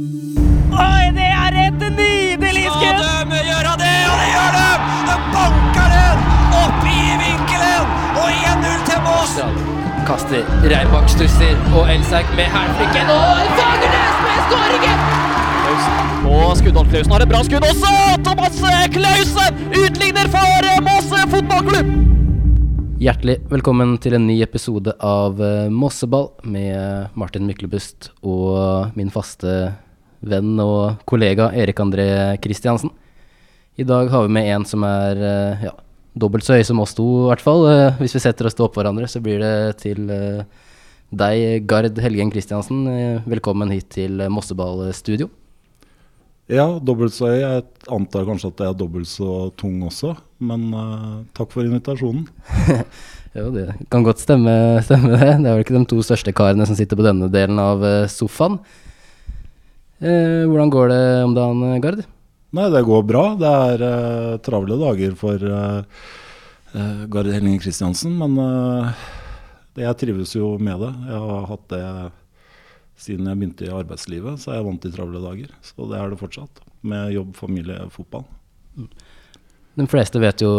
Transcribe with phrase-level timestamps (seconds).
[0.00, 3.00] Oi, det er et nydelig skudd!
[3.00, 4.68] Skal de gjøre det, og det gjør de!
[5.08, 6.22] De banker den
[6.56, 9.34] opp i vinkelen, og 1-0 til Moss.
[10.08, 13.12] Kaster Reibak stusser, og Elsak med hælflikken.
[13.12, 15.04] Og Fagernes med skåringen!
[16.30, 17.92] Og Skuddal Klausen har et bra skudd også!
[18.24, 18.56] Thomas
[18.96, 21.92] Klausen utligner for Moss fotballklubb!
[23.00, 29.54] Hjertelig velkommen til en ny episode av eh, Mosseball med Martin Myklebust og min faste
[30.20, 32.08] venn og kollega Erik André
[32.42, 32.92] Kristiansen.
[33.80, 35.74] I dag har vi med en som er eh, ja,
[36.12, 37.64] dobbelt så høy som oss to, i hvert fall.
[37.70, 40.42] Eh, Hvis vi setter oss til oppå hverandre, så blir det til eh,
[41.10, 42.84] deg, Gard Helgen Kristiansen.
[43.30, 45.30] Velkommen hit til Mosseballstudio.
[46.50, 47.38] Ja, dobbelt så høy.
[47.38, 47.64] Jeg
[47.94, 50.16] antar kanskje at jeg er dobbelt så tung også.
[50.42, 52.26] Men uh, takk for invitasjonen.
[53.30, 54.50] Jo, det kan godt stemme,
[54.82, 55.36] stemme det.
[55.38, 58.56] Det er vel ikke de to største karene som sitter på denne delen av sofaen.
[60.00, 62.02] Eh, hvordan går det om dagen, Gard?
[62.56, 63.24] Nei, det går bra.
[63.38, 68.16] Det er eh, travle dager for eh, Gard Helling Kristiansen.
[68.18, 69.04] Men eh,
[69.76, 70.90] det, jeg trives jo med det.
[71.12, 71.84] Jeg har hatt det
[73.00, 75.52] siden jeg begynte i arbeidslivet, så er jeg vant til travle dager.
[75.64, 76.60] Så det er det fortsatt.
[76.84, 78.26] Med jobb, familie, fotball.
[79.78, 80.50] De fleste vet jo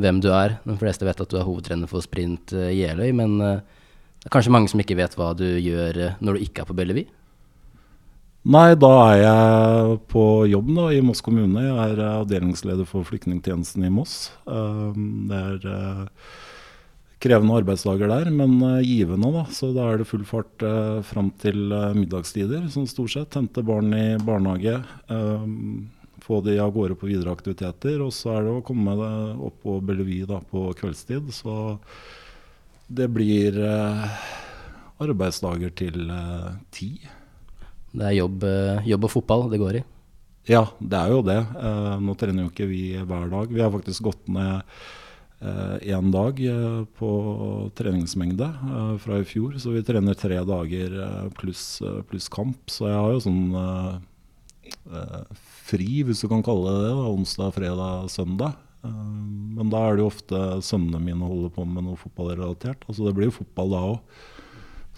[0.00, 0.56] hvem du er.
[0.64, 3.62] De fleste vet at du er hovedtrener for Sprint eh, Jeløy, men eh,
[4.20, 6.70] det er kanskje mange som ikke vet hva du gjør eh, når du ikke er
[6.70, 7.19] på Bellevue?
[8.40, 11.60] Nei, da er jeg på jobb da, i Moss kommune.
[11.60, 14.30] Jeg er eh, avdelingsleder for flyktningtjenesten i Moss.
[14.48, 16.30] Um, det er eh,
[17.20, 19.28] krevende arbeidsdager der, men eh, givende.
[19.34, 20.64] da, Så da er det full fart
[21.04, 21.68] fram til
[21.98, 23.36] middagstider, sånn stort sett.
[23.36, 24.78] Hente barn i barnehage.
[25.12, 25.90] um,
[26.24, 28.00] få de av gårde på videre aktiviteter.
[28.00, 28.96] Og så er det å komme
[29.36, 31.28] opp på Bellevue da, på kveldstid.
[31.36, 31.76] Så
[32.88, 33.60] det blir
[34.96, 36.08] arbeidsdager til
[36.72, 36.94] ti.
[37.90, 39.84] Det er jobb, eh, jobb og fotball det går i.
[40.48, 41.38] Ja, det er jo det.
[41.58, 43.50] Eh, nå trener jo ikke vi hver dag.
[43.50, 44.62] Vi har faktisk gått ned
[45.40, 47.10] én dag eh, på
[47.74, 48.48] treningsmengde
[49.00, 49.56] fra i fjor.
[49.58, 51.80] Så vi trener tre dager pluss
[52.10, 52.68] pluss kamp.
[52.68, 54.02] Så jeg har jo sånn
[55.66, 56.96] fri, hvis du kan kalle det det.
[56.98, 58.58] Da, onsdag, fredag, søndag.
[58.84, 62.84] Men da er det jo ofte sønnene mine holder på med noe fotballrelatert.
[62.86, 64.20] Altså det blir jo fotball da òg.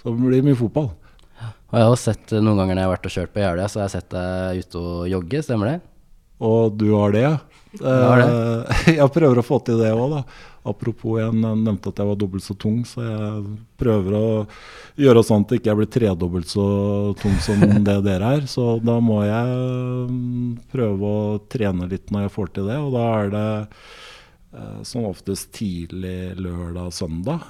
[0.02, 0.90] Så det blir mye fotball.
[1.40, 3.42] Og jeg har også sett eh, noen ganger når jeg har vært og kjørt på
[3.42, 5.78] Jeløya, så har jeg sett deg ute og jogge, stemmer det?
[6.42, 7.36] Og du har det, ja.
[7.80, 8.32] har det.
[8.98, 10.22] jeg prøver å få til det òg, da.
[10.62, 14.26] Apropos, jeg nevnte at jeg var dobbelt så tung, så jeg prøver å
[15.00, 16.66] gjøre sånn at jeg ikke blir tredobbelt så
[17.18, 18.46] tung som det dere er.
[18.50, 19.56] Så da må jeg
[20.12, 24.80] mm, prøve å trene litt når jeg får til det, og da er det eh,
[24.86, 27.48] som oftest tidlig lørdag-søndag.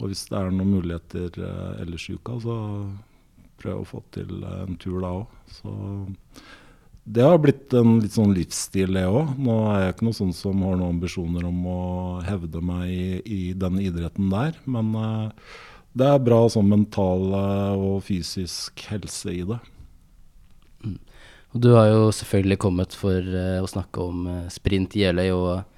[0.00, 2.56] Og hvis det er noen muligheter eh, ellers i uka, så
[3.62, 5.36] prøv å få til eh, en tur da òg.
[5.54, 5.74] Så
[7.04, 9.36] det har blitt en litt sånn livsstil, det òg.
[9.44, 11.82] Nå er jeg ikke noe sånn som har noen ambisjoner om å
[12.24, 14.56] hevde meg i, i den idretten der.
[14.64, 15.52] Men uh,
[15.94, 19.60] det er bra sånn mental og fysisk helse i det.
[21.54, 25.28] Og du har jo selvfølgelig kommet for uh, å snakke om uh, sprint i Jeløy
[25.36, 25.73] og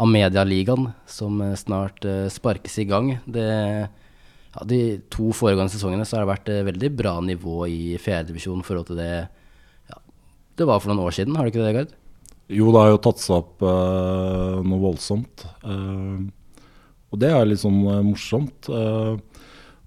[0.00, 3.12] Amedia-ligaen, som eh, snart eh, sparkes i gang.
[3.28, 3.46] Det,
[4.54, 4.80] ja, de
[5.12, 8.90] to foregående sesongene så har det vært et veldig bra nivå i fjerdedivisjon i forhold
[8.90, 9.12] til det
[9.90, 9.98] ja,
[10.56, 11.96] det var for noen år siden, har det ikke det, Gard?
[12.50, 15.44] Jo, det har jo tatt seg opp uh, noe voldsomt.
[15.62, 16.26] Uh,
[17.10, 18.66] og det er litt sånn uh, morsomt.
[18.70, 19.12] Eh,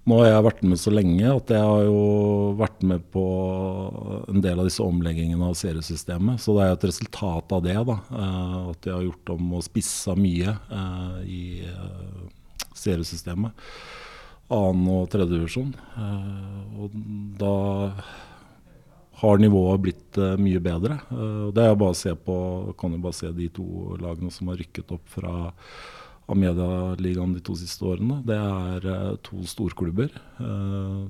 [0.04, 2.00] nå har jeg vært med så lenge at jeg har jo
[2.58, 3.24] vært med på
[4.28, 6.42] en del av disse omleggingene av seriesystemet.
[6.44, 7.96] Så det er jo et resultat av det, da.
[8.12, 12.44] eh, at jeg har gjort om og spissa mye eh, i eh,
[12.76, 13.64] seriesystemet.
[14.52, 15.72] Annen- og tredjedivisjon.
[16.76, 16.96] Og
[17.40, 17.54] da
[19.22, 20.98] har nivået blitt mye bedre.
[21.56, 22.36] Det er bare å se på,
[22.76, 25.32] kan jo bare se de to lagene som har rykket opp fra
[26.30, 28.22] Amedia-ligaen de to siste årene.
[28.26, 30.12] Det er eh, to storklubber.
[30.40, 31.04] Eh,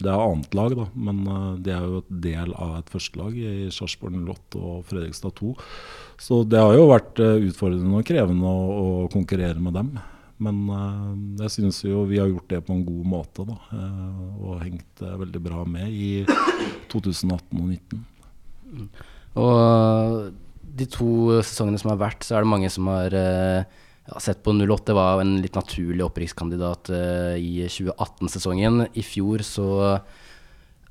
[0.00, 3.34] det er annet lag, da, men de det er jo et del av et førstelag
[3.36, 5.50] i Sarpsborg 08 og Fredrikstad 2.
[6.20, 9.92] Så det har jo vært eh, utfordrende og krevende å, konkurrere med dem.
[10.40, 11.12] Men eh,
[11.44, 13.58] jeg syns jo vi har gjort det på en god måte, da.
[13.76, 16.10] eh, og hengt eh, veldig bra med i
[16.92, 18.06] 2018 og 2019.
[19.40, 20.30] Og
[20.80, 21.12] de to
[21.42, 24.90] sesongene som har vært, så er det mange som har eh, ja, sett på 08.
[24.90, 28.84] Det var en litt naturlig opprykkskandidat uh, i 2018-sesongen.
[28.92, 29.68] I fjor så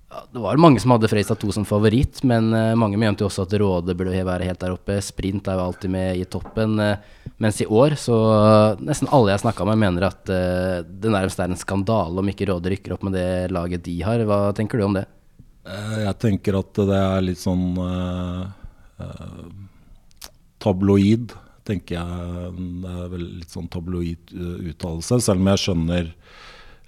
[0.09, 3.29] ja, Det var mange som hadde Freistad 2 som favoritt, men uh, mange mente jo
[3.29, 4.97] også at Råde burde være helt der oppe.
[5.05, 6.79] Sprint er jo alltid med i toppen.
[6.79, 11.11] Uh, mens i år så eh, nesten alle jeg snakka med, mener at eh, det
[11.13, 14.23] nærmest er en skandale om ikke Råde rykker opp med det laget de har.
[14.27, 15.05] Hva tenker du om det?
[15.63, 18.41] Eh, Jeg tenker at det er litt sånn eh,
[19.05, 19.45] eh,
[20.59, 21.31] tabloid,
[21.69, 22.53] tenker jeg.
[22.83, 26.13] Det er vel litt sånn tabloid eh, uttalelse, selv om jeg skjønner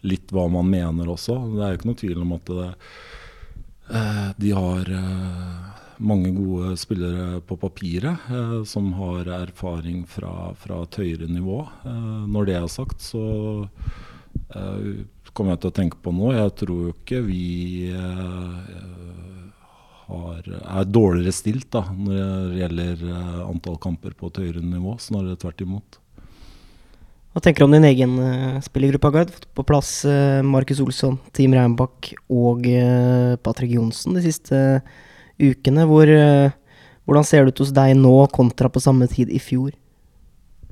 [0.08, 1.38] litt hva man mener også.
[1.54, 2.70] Det er jo ikke noe tvil om at det,
[4.00, 8.32] eh, de har eh, mange gode spillere på papiret
[8.66, 11.60] som har erfaring fra, fra et høyere nivå.
[12.26, 13.22] Når det er sagt, så
[15.30, 16.34] kommer jeg til å tenke på noe.
[16.34, 17.44] Jeg tror jo ikke vi
[20.08, 22.16] har, er dårligere stilt da, når
[22.52, 24.96] det gjelder eh, antall kamper på et høyere nivå.
[25.02, 26.00] Snarere tvert imot.
[27.32, 29.30] Hva tenker du om din egen uh, spillergruppe, Gard?
[29.32, 34.98] Fått på plass uh, Markus Olsson, Team Reinbakk og uh, Patrick Johnsen de siste eh,
[35.40, 35.86] ukene.
[35.88, 36.52] Hvor, eh,
[37.08, 39.72] hvordan ser det ut hos deg nå kontra på samme tid i fjor?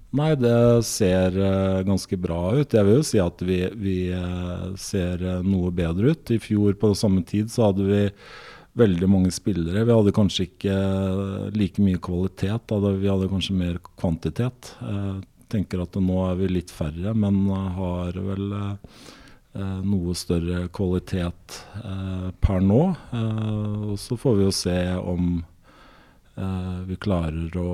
[0.09, 2.73] Nei, det ser eh, ganske bra ut.
[2.73, 6.31] Jeg vil jo si at vi, vi eh, ser eh, noe bedre ut.
[6.33, 8.01] I fjor på samme tid så hadde vi
[8.79, 9.83] veldig mange spillere.
[9.85, 12.93] Vi hadde kanskje ikke eh, like mye kvalitet, da.
[12.95, 14.73] vi hadde kanskje mer kvantitet.
[14.79, 18.99] Jeg tenker at nå er vi litt færre, men eh, har vel eh,
[19.59, 22.81] eh, noe større kvalitet eh, per nå.
[23.15, 27.71] Eh, og så får vi jo se om eh, vi klarer å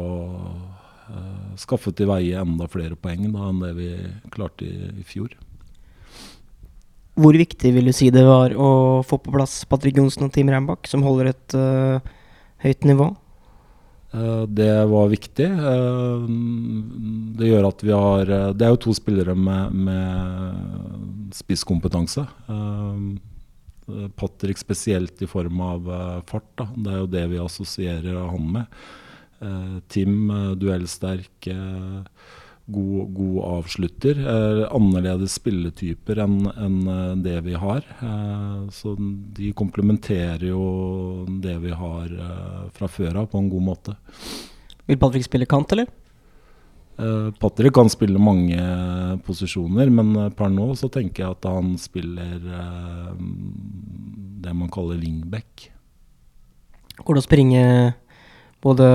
[1.12, 3.92] eh, skaffe til veie enda flere poeng da, enn det vi
[4.36, 5.36] klarte i, i fjor.
[7.16, 10.50] Hvor viktig vil du si det var å få på plass Patrick Johnsen og Team
[10.52, 12.16] Reinbakk, som holder et uh,
[12.66, 13.14] høyt nivå?
[14.16, 15.48] Eh, Det var viktig.
[15.48, 16.26] Eh,
[17.40, 18.26] Det gjør at vi har
[18.56, 22.26] Det er jo to spillere med, med spisskompetanse.
[24.16, 25.90] Patrick spesielt i form av
[26.28, 26.48] fart.
[26.58, 26.68] Da.
[26.76, 28.66] Det er jo det vi assosierer han med.
[29.92, 31.50] Tim duellsterk,
[32.68, 34.20] god, god avslutter.
[34.20, 37.84] Eh, Annerledes spilletyper enn enn, eh, det vi har.
[38.02, 42.10] Eh, Så de komplementerer jo det vi har
[42.74, 43.96] fra før av på en god måte.
[44.88, 45.88] Vil Patrick spille kant, eller?
[47.42, 48.56] Patrick kan spille mange
[49.26, 52.40] posisjoner, men per nå så tenker jeg at han spiller
[54.40, 55.72] det man kaller wingback.
[57.04, 57.64] Går det å springe
[58.64, 58.86] både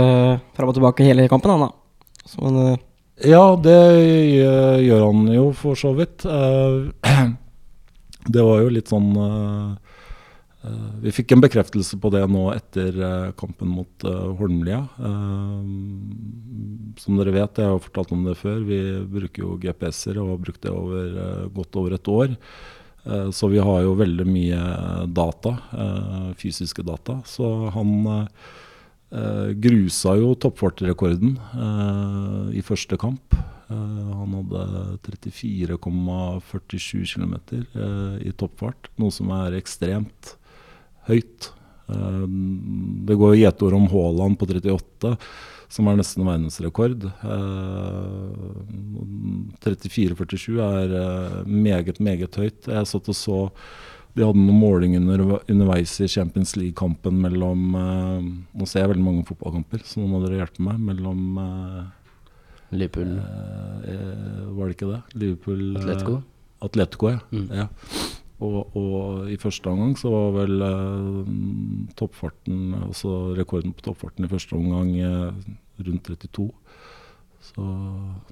[0.56, 1.70] fram og tilbake hele kampen, han da?
[2.24, 2.78] Som eh,
[3.20, 3.76] Ja, det
[4.80, 6.24] gjør, han jo for så vidt.
[6.24, 7.26] Eh,
[8.32, 9.98] det var jo litt sånn eh,
[10.64, 12.96] eh, Vi fikk en bekreftelse på det nå etter
[13.40, 14.06] kampen mot
[14.40, 14.80] Holmlia.
[17.00, 18.80] Som dere vet, jeg har jo fortalt om det før, vi
[19.12, 22.36] bruker jo GPS-er og har brukt det over godt over et år.
[23.32, 24.64] Så vi har jo veldig mye
[25.08, 25.54] data,
[26.40, 27.20] fysiske data.
[27.28, 27.94] Så han
[29.10, 33.34] grusa jo toppfartrekorden eh, i første kamp.
[33.70, 34.62] Eh, han hadde
[35.06, 40.22] 34,47 km eh, i toppfart, noe som er ekstremt
[41.10, 41.40] høyt.
[41.90, 42.26] Eh,
[43.06, 45.10] det går gjetord om Haaland på 38,
[45.70, 47.00] som er nesten verdensrekord.
[47.06, 48.30] Eh,
[49.62, 52.60] 34,47 er eh, meget, meget høyt.
[52.66, 53.38] Jeg satt og så
[54.16, 58.28] de hadde noen målinger under, underveis i Champions League-kampen mellom eh,
[58.58, 60.80] Nå ser jeg veldig mange fotballkamper, så nå må dere hjelpe meg.
[60.90, 61.82] Mellom eh,
[62.74, 65.02] Liverpool, eh, Var det ikke det?
[65.14, 66.16] Liverpool eh, Atletico.
[66.66, 67.20] Atletico, ja.
[67.30, 67.46] Mm.
[67.54, 67.68] ja.
[68.40, 71.32] Og, og i første omgang så var vel eh,
[72.00, 75.52] toppfarten, altså rekorden på toppfarten i første omgang eh,
[75.86, 76.48] rundt 32.
[77.50, 77.68] Så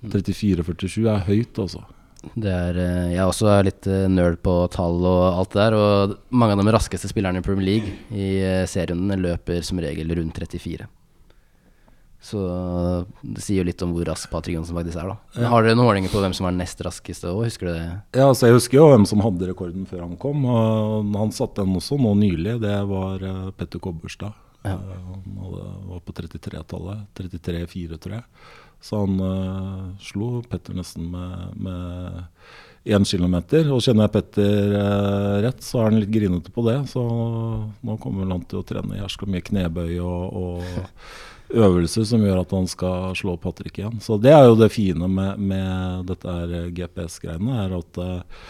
[0.04, 1.84] 34-47 er høyt, altså.
[2.18, 5.76] Er, eh, jeg også er litt eh, nerd på tall og alt det der.
[5.78, 10.10] Og mange av de raskeste spillerne i Premier League i eh, serien løper som regel
[10.18, 10.88] rundt 34.
[12.28, 12.40] Så
[13.22, 15.36] det sier jo litt om hvor rask Patrick Johnsen faktisk er, da.
[15.36, 17.84] Men Har dere noen målinger på hvem som er nest raskeste òg, husker du det?
[18.18, 20.42] Ja, altså Jeg husker jo hvem som hadde rekorden før han kom.
[20.50, 22.58] og Han satte den også nå nylig.
[22.64, 23.22] Det var
[23.54, 24.34] Petter Kobberstad.
[24.66, 24.74] Ja.
[24.74, 25.38] Han
[25.92, 27.06] var på 33-tallet.
[27.22, 28.26] 33-4, tror jeg.
[28.80, 32.34] Så han uh, slo Petter nesten med,
[32.88, 33.66] én kilometer.
[33.74, 36.78] Og kjenner jeg Petter uh, rett, så er han litt grinete på det.
[36.92, 42.42] Så nå kommer han til å trene jæskla mye knebøy og, og øvelser som gjør
[42.42, 44.00] at han skal slå Patrick igjen.
[44.04, 48.42] Så det er jo det fine med, med dette her GPS-greiene, er at uh,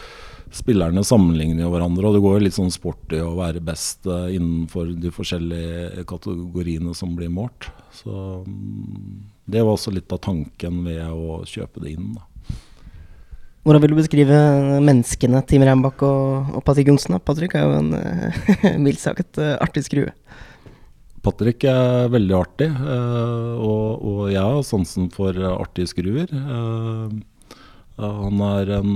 [0.55, 2.07] spillerne sammenligner jo hverandre.
[2.07, 6.95] Og det går jo litt sånn sporty å være best eh, innenfor de forskjellige kategoriene
[6.97, 7.69] som blir målt.
[7.95, 9.19] Så mm,
[9.49, 12.11] det var også litt av tanken ved å kjøpe det inn.
[12.17, 12.25] da.
[13.69, 14.37] Hvordan vil du beskrive
[14.81, 17.17] menneskene Team Reinbakk og, og Patrick Johnsen?
[17.21, 20.13] Patrick er jo en eh, mildt sagt eh, artig skrue.
[21.21, 26.31] Patrick er veldig artig, eh, og, og jeg har sansen for artige skruer.
[27.99, 28.93] Han er en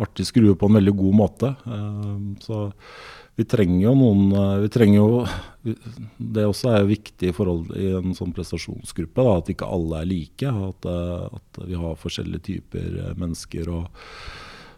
[0.00, 1.52] artig skrue på en veldig god måte.
[2.42, 2.62] Så
[3.36, 5.26] vi trenger jo noen eh, Vi trenger jo
[6.16, 10.00] Det også er jo viktig i forhold i en sånn prestasjonsgruppe, da, at ikke alle
[10.00, 10.50] er like.
[10.70, 13.72] At, eh, at vi har forskjellige typer eh, mennesker.
[13.74, 13.88] og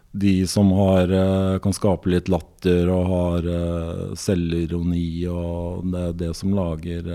[0.09, 1.11] de som har,
[1.61, 3.47] kan skape litt latter og har
[4.17, 7.11] selvironi, og det er det som lager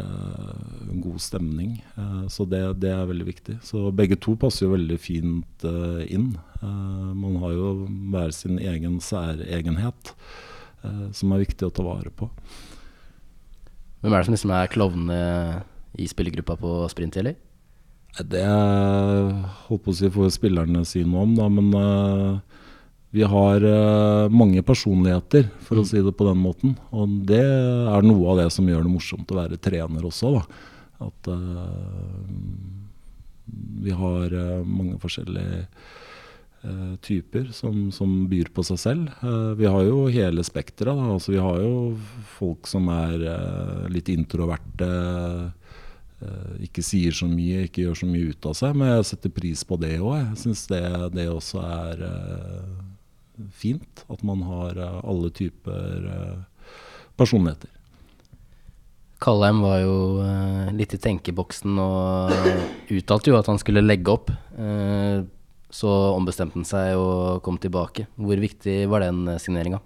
[1.03, 1.73] god stemning.
[2.31, 3.57] Så det, det, er veldig viktig.
[3.67, 5.67] Så begge to passer jo veldig fint
[6.07, 6.37] inn.
[6.63, 7.75] Man har jo
[8.15, 10.15] hver sin egen særegenhet.
[10.85, 12.29] Eh, som er viktig å ta vare på.
[14.05, 15.21] Hvem er det som liksom er klovnene
[15.97, 17.39] i spillergruppa på sprint, eller?
[18.15, 22.61] Det holdt på å si får spillerne si noe om, da, men uh,
[23.15, 25.83] vi har uh, mange personligheter, for mm.
[25.83, 26.77] å si det på den måten.
[26.95, 30.31] Og det er noe av det som gjør det morsomt å være trener også.
[30.37, 30.45] Da.
[31.09, 32.23] At uh,
[33.83, 35.65] vi har mange forskjellige
[37.05, 39.11] typer som, som, byr på seg selv.
[39.23, 40.97] Uh, vi har jo hele spekteret.
[40.97, 41.75] Altså, vi har jo
[42.37, 44.91] folk som er uh, litt introverte,
[46.65, 48.77] ikke sier så mye, ikke gjør så mye ut av seg.
[48.81, 50.15] Men jeg setter pris på det òg.
[50.23, 50.81] Jeg syns det,
[51.13, 52.05] det, også er
[53.53, 54.05] fint.
[54.09, 56.07] At man har alle typer
[57.21, 57.69] personligheter.
[59.21, 59.99] Kallheim var jo
[60.79, 62.33] litt i tenkeboksen og
[62.95, 64.33] uttalte jo at han skulle legge opp.
[65.75, 68.07] Så ombestemte han seg og kom tilbake.
[68.15, 69.81] Hvor viktig var den eh, signeringa?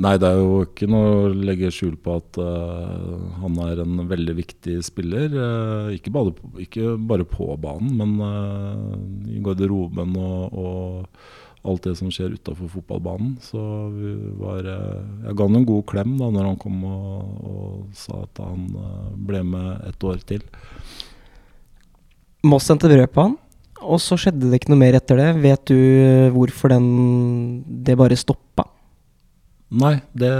[0.00, 3.98] Nei, det er jo ikke noe å legge skjul på at uh, han er en
[4.08, 5.26] veldig viktig spiller.
[5.34, 6.32] Uh, ikke, bare,
[6.64, 8.94] ikke, bare, på banen, men uh,
[9.28, 11.20] i garderoben og, og,
[11.68, 13.34] alt det som skjer utafor fotballbanen.
[13.44, 13.60] Så
[14.40, 18.40] var, jeg ga han en god klem da når han kom og, og sa at
[18.40, 18.64] han
[19.28, 20.48] ble med et år til.
[22.48, 23.36] Moss sendte brød på han?
[23.80, 25.30] Og så skjedde det ikke noe mer etter det.
[25.40, 26.86] Vet du eh, hvorfor den,
[27.84, 28.66] det bare stoppa?
[29.70, 30.30] Nei, det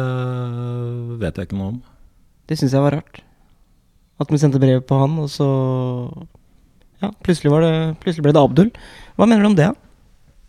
[1.20, 1.80] vet jeg ikke noe om.
[2.50, 3.23] Det syns jeg var rart.
[4.20, 5.49] At vi sendte brev på han, og så
[7.00, 8.73] Ja, plutselig, det, plutselig ble det Abdul.
[9.16, 9.70] Hva mener du om det?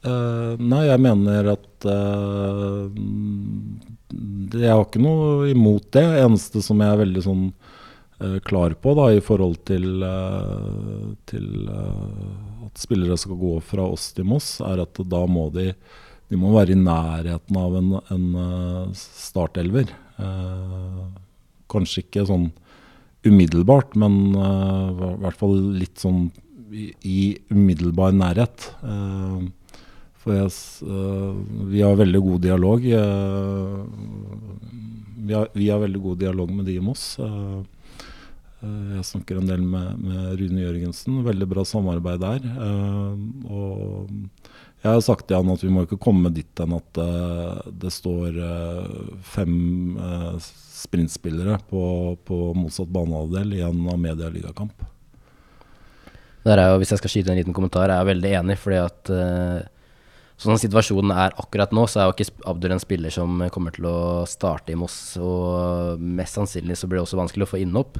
[0.01, 2.89] Uh, nei, jeg mener at uh,
[4.57, 6.03] Jeg har ikke noe imot det.
[6.25, 7.45] Eneste som jeg er veldig sånn
[8.45, 10.03] klar på da, i forhold til,
[11.29, 15.71] til at spillere skal gå fra oss til Moss, er at da må de,
[16.29, 19.91] de må være i nærheten av en, en startelver.
[21.71, 22.51] Kanskje ikke sånn
[23.27, 26.29] umiddelbart, men i hvert fall litt sånn
[26.71, 28.69] i, i umiddelbar nærhet.
[30.21, 30.51] for jeg,
[31.71, 32.81] vi har veldig god dialog.
[35.21, 37.17] Vi har, vi, har, veldig god dialog med de i Moss.
[38.61, 41.21] Eh, jeg snakker en del med, med, Rune Jørgensen.
[41.25, 42.45] Veldig bra samarbeid der.
[42.45, 43.17] Uh,
[43.49, 44.11] og
[44.81, 47.93] jeg har sagt til han at vi må ikke komme dit enn at uh, det
[47.93, 48.37] står
[49.25, 49.97] fem
[50.41, 51.83] sprintspillere på,
[52.25, 54.87] på motsatt banehalvdel i en Amedia-ligakamp.
[56.45, 58.57] Der er jo, Hvis jeg skal skyte en liten kommentar, er jeg veldig enig.
[58.61, 59.13] fordi at
[60.41, 63.85] Sånn situasjonen er akkurat nå, så er jo ikke Abdur en spiller som kommer til
[63.85, 64.95] å starte i Moss.
[65.21, 67.99] Og mest sannsynlig så blir det også vanskelig å få innhopp.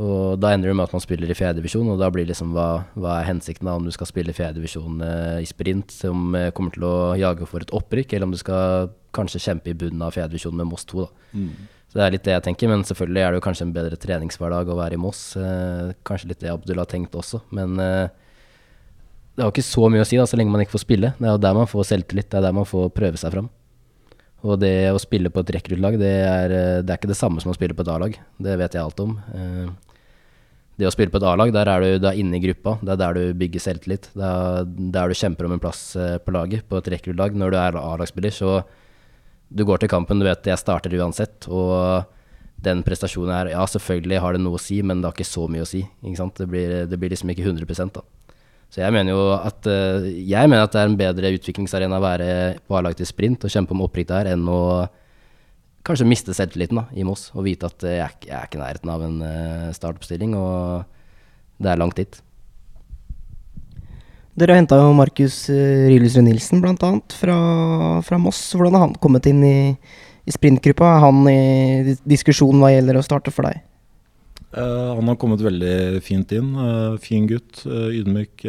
[0.00, 2.86] Og da ender det med at man spiller i fjerdedivisjon, og da blir liksom hva,
[2.96, 6.48] hva er hensikten da om du skal spille i fjerdedivisjon eh, i sprint, som eh,
[6.56, 10.00] kommer til å jage for et opprykk, eller om du skal kanskje kjempe i bunnen
[10.06, 11.28] av fjerdedivisjon med Moss 2, da.
[11.36, 11.52] Mm.
[11.92, 13.96] Så det er litt det jeg tenker, men selvfølgelig er det jo kanskje en bedre
[14.00, 15.20] treningshverdag å være i Moss.
[15.36, 18.06] Eh, kanskje litt det Abdul har tenkt også, men eh,
[19.36, 21.12] det har ikke så mye å si da, så lenge man ikke får spille.
[21.18, 23.52] Det er jo der man får selvtillit, det er der man får prøve seg fram.
[24.42, 27.52] Og det å spille på et rekruttlag, det, eh, det, er ikke det samme som
[27.52, 28.18] å spille på et A-lag.
[28.42, 29.14] Det vet jeg alt om.
[29.34, 29.68] Eh,
[30.80, 32.78] det å spille på et A-lag, der er du da inne i gruppa.
[32.82, 34.08] Det er der du bygger selvtillit.
[34.18, 37.36] Det er der du kjemper om en plass eh, på laget, på et rekruttlag.
[37.38, 38.62] Når du er A-lagsspiller, så
[39.52, 41.46] du går til kampen, du vet jeg starter uansett.
[41.46, 42.08] Og
[42.62, 45.46] den prestasjonen her, ja selvfølgelig har det noe å si, men det har ikke så
[45.50, 45.84] mye å si.
[46.02, 48.02] Det blir, det, blir, liksom ikke 100 da.
[48.72, 52.04] Så jeg mener jo at uh, Jeg mener at det er en bedre utviklingsarena å
[52.04, 52.28] være
[52.64, 54.62] på A-lag til sprint og kjempe om opprykk der, enn å
[55.84, 58.92] kanskje miste selvtilliten da, i Moss og vite at jeg, jeg, er ikke i nærheten
[58.92, 60.86] av en uh, startoppstilling, og
[61.62, 62.20] det er langt dit.
[64.38, 66.92] Dere har henta jo Markus Rylusrud Nilsen bl.a.
[67.12, 67.36] Fra,
[68.06, 68.40] fra Moss.
[68.56, 69.58] Hvordan har han kommet inn i,
[70.24, 70.94] i sprintgruppa?
[70.94, 73.60] Er han i diskusjon hva gjelder å starte for deg?
[74.52, 76.52] Uh, han har kommet veldig fint inn.
[76.56, 78.44] Uh, fin gutt, uh, ydmyk.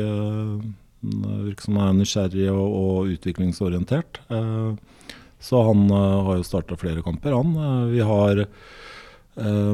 [1.04, 4.22] Virker som han er nysgjerrig og, og utviklingsorientert.
[5.44, 7.90] så han har jo starta flere kamper, han.
[7.92, 8.46] vi har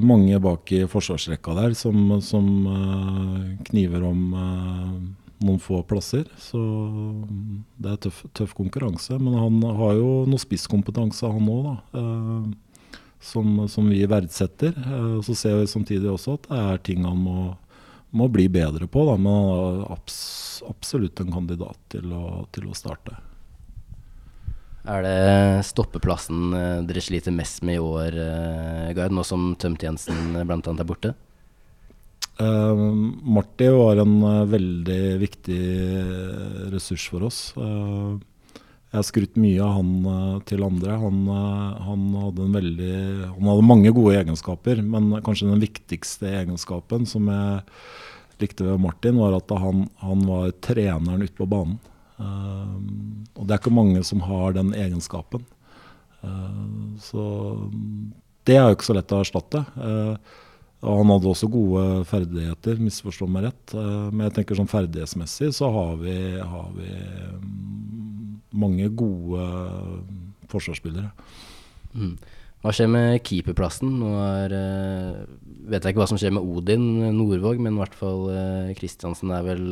[0.02, 2.48] mange bak i forsvarsrekka der som, som
[3.70, 4.24] kniver om
[5.46, 6.26] noen få plasser.
[6.42, 9.20] Så mm, det er tøff, tøff konkurranse.
[9.22, 12.02] Men han har jo noe spisskompetanse, han òg, da.
[13.20, 14.76] Som, som, vi verdsetter.
[14.80, 17.50] Eh, så ser vi samtidig også at det er ting han må,
[18.16, 19.04] må bli bedre på.
[19.10, 19.18] Da.
[19.20, 20.20] Men han er abs,
[20.70, 23.18] absolutt en kandidat til å, til å starte.
[24.90, 29.84] Er det stoppeplassen eh, dere sliter mest med i år, eh, Gard, nå som Tømt
[29.84, 30.62] Jensen bl.a.
[30.72, 31.14] er borte?
[32.40, 32.72] Uh,
[33.36, 34.14] Marty var en
[34.48, 35.60] veldig viktig
[36.72, 37.40] ressurs for oss.
[37.60, 38.16] Uh,
[38.90, 40.96] jeg har skrytt mye av han til andre.
[40.98, 42.96] Han, han, hadde veldig,
[43.36, 47.62] han, hadde mange gode egenskaper, men kanskje den viktigste egenskapen som jeg
[48.42, 51.78] likte ved Martin, var at han, han var treneren ute på banen.
[52.18, 55.46] og det er ikke mange som har den egenskapen.
[56.98, 57.26] så
[58.50, 59.66] det er jo ikke så lett å erstatte.
[60.80, 63.74] Og han hadde også gode ferdigheter, misforstå meg rett.
[63.76, 66.92] Eh, men jeg tenker sånn ferdighetsmessig så har vi, har vi
[68.60, 69.46] mange gode
[70.52, 71.12] forsvarsspillere.
[71.94, 72.18] Mm.
[72.60, 73.92] Hva skjer med keeperplassen?
[74.02, 75.20] Nå er, eh,
[75.72, 78.28] vet jeg ikke hva som skjer med Odin Nordvåg, men i hvert fall
[78.76, 79.64] Kristiansen eh, er vel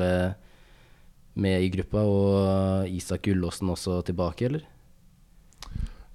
[1.37, 2.05] med i gruppa.
[2.07, 4.63] Og Isak Gullåsen også tilbake, eller?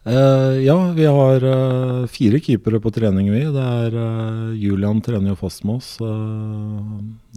[0.02, 3.44] Uh, ja, vi har uh, fire keepere på trening, vi.
[3.54, 5.94] Det er uh, Julian trener jo fast med oss.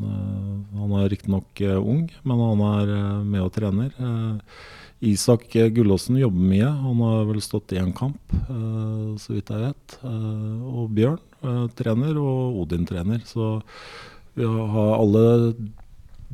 [0.02, 3.94] han er riktignok uh, ung, men han er med og trener.
[5.06, 6.68] Isak Gullåsen jobber mye.
[6.82, 8.34] Han har vel stått i én kamp,
[9.22, 9.98] så vidt jeg vet.
[10.04, 11.22] og Bjørn
[11.78, 13.22] trener, og Odin trener.
[13.28, 13.60] Så
[14.36, 15.26] vi har alle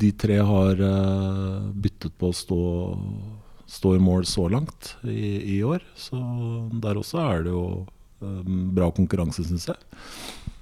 [0.02, 0.80] de tre har
[1.76, 2.62] byttet på å stå
[3.72, 5.84] stå i mål så langt i, i, år.
[5.96, 6.20] Så
[6.84, 7.66] der også er det jo
[8.76, 9.80] bra konkurranse, syns jeg.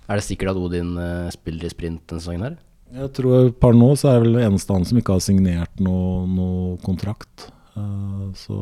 [0.09, 0.93] Er det sikkert at Odin
[1.33, 2.59] spiller i sprint denne sesongen her?
[2.89, 6.25] Jeg tror per nå så er det vel eneste han som ikke har signert noe,
[6.29, 7.49] noe kontrakt.
[7.75, 8.55] Uh, så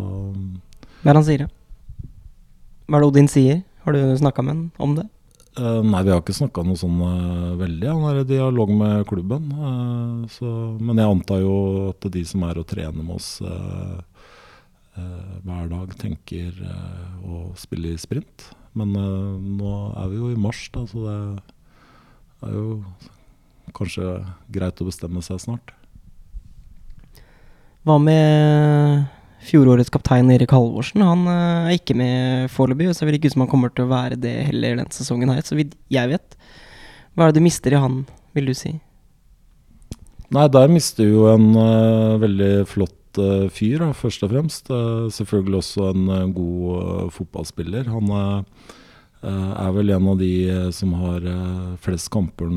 [1.03, 2.09] Hva er det han sier, da?
[2.87, 3.61] Hva er det Odin sier?
[3.85, 5.07] Har du snakka med han om det?
[5.57, 7.87] Uh, nei, vi har ikke snakka noe sånn uh, veldig.
[7.89, 9.47] Han er i dialog med klubben.
[10.33, 11.55] Så, men jeg antar jo
[11.91, 13.37] at de som er og trener med oss,
[14.97, 18.47] Eh, hver dag tenker eh, å spille i sprint.
[18.77, 21.17] Men eh, nå er vi jo i mars, da, så det
[22.47, 22.79] er jo
[23.77, 24.07] kanskje
[24.53, 25.75] greit å bestemme seg snart.
[27.87, 29.05] Hva med
[29.47, 31.05] fjorårets kaptein Erik Halvorsen?
[31.07, 33.91] Han er ikke med foreløpig, og ser det ikke ut som han kommer til å
[33.93, 36.35] være det heller denne sesongen her, så vidt jeg vet.
[37.15, 38.01] Hva er det du mister i han,
[38.35, 38.73] vil du si?
[40.35, 44.67] Nei, der mister jo en uh, veldig flott uh, fyr, da, først og fremst.
[44.67, 47.87] Uh, selvfølgelig også en god fotballspiller.
[47.93, 48.75] Han er
[49.75, 50.31] vel en av de
[50.75, 51.25] som har
[51.83, 52.51] flest kamper,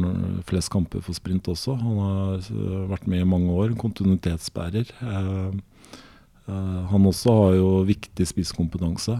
[0.49, 1.75] flest kamper, for sprint også.
[1.81, 2.47] Han har
[2.93, 4.93] vært med i mange år, kontinuitetsbærer.
[6.91, 9.15] han også har jo viktig spisskompetanse,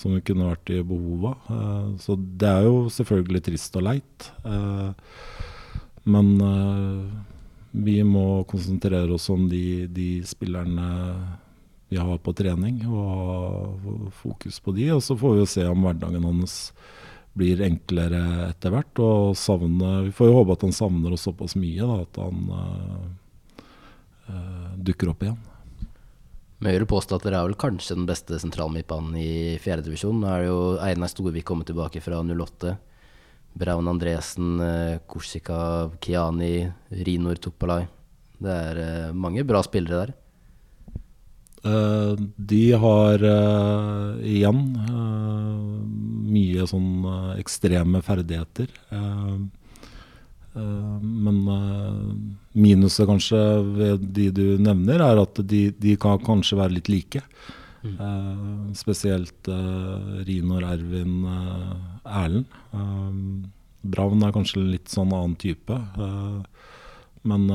[0.00, 1.50] som vi kunne vært i behov av.
[2.00, 4.30] så det er jo selvfølgelig trist og leit.
[6.04, 6.32] men
[7.70, 10.88] vi må konsentrere oss om de, de spillerne
[11.90, 14.92] vi har på trening, og ha fokus på de.
[14.94, 16.58] Og så får vi jo se om hverdagen hans
[17.34, 19.00] blir enklere etter hvert.
[19.02, 22.52] Og savne, vi får jo håpe at han savner oss såpass mye da, at han
[22.54, 23.64] uh,
[24.30, 25.40] uh, dukker opp igjen.
[26.60, 30.22] Men jeg vil påstå at dere er vel kanskje den beste sentralmidtbanen i fjerdedivisjon.
[30.22, 32.76] Nå er det jo Einar Storvik kommet tilbake fra 08.
[33.58, 36.68] Braun Andresen, eh, Korsika, Kiani,
[37.02, 37.82] Rinor Topalai.
[38.38, 40.19] Det er mange bra spillere der.
[41.60, 44.60] Uh, de har uh, igjen
[46.30, 47.04] mye sånn
[47.40, 48.70] ekstreme ferdigheter.
[50.54, 51.38] men
[52.54, 53.40] minuset kanskje
[53.74, 57.22] ved de du nevner, er at de, de kan kanskje være litt like.
[57.82, 59.50] Uh, spesielt
[60.28, 61.26] Rinor, Ervin,
[62.06, 62.46] Erlend.
[63.82, 65.80] Braun er kanskje litt sånn annen type.
[67.26, 67.50] men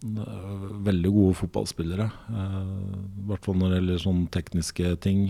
[0.00, 2.06] veldig gode fotballspillere.
[2.32, 5.26] I hvert fall når det gjelder sånne tekniske ting.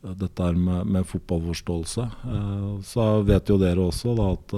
[0.00, 2.08] dette er med, med fotballforståelse.
[2.88, 4.56] så vet jo dere også da at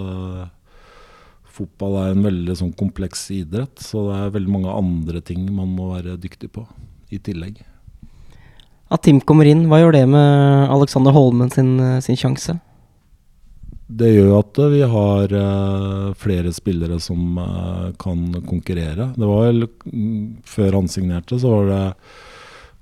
[1.52, 3.78] fotball er en veldig sånn kompleks idrett.
[3.82, 6.66] Så det er veldig mange andre ting man må være dyktig på
[7.10, 7.60] i tillegg.
[8.92, 12.58] At Tim kommer inn, hva gjør det med Alexander Holmen sin, sin sjanse?
[13.98, 19.10] Det gjør at vi har uh, flere spillere som uh, kan konkurrere.
[19.16, 21.82] Det var vel mm, Før han signerte, så var det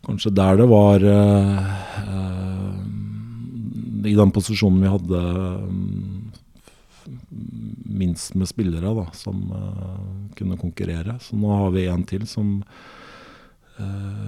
[0.07, 1.61] kanskje der det var uh,
[4.07, 5.25] I den posisjonen vi hadde
[5.66, 6.20] um,
[8.01, 11.18] minst med spillere da, som eh, kunne konkurrere.
[11.20, 12.99] Så nå har vi en til som eh,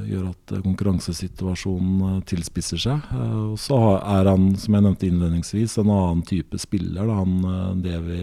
[0.09, 3.13] gjør at konkurransesituasjonen eh, tilspisser seg.
[3.15, 7.47] Eh, og så er han, som jeg nevnte innledningsvis, en annen type spiller da, enn
[7.49, 8.21] eh, det, vi,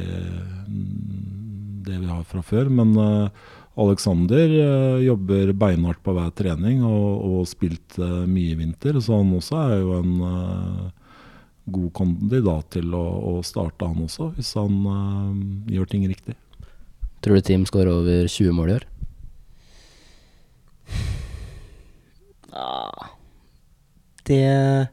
[1.89, 2.72] det vi har fra før.
[2.74, 3.48] Men eh,
[3.80, 9.22] Alexander eh, jobber beinhardt på hver trening og, og spilt eh, mye i vinter, så
[9.22, 10.86] han også er jo en eh,
[11.70, 16.38] god kandidat til å, å starte, han også, hvis han eh, gjør ting riktig.
[17.20, 18.88] Tror du Team skårer over 20 mål i år?
[24.30, 24.88] Det jeg,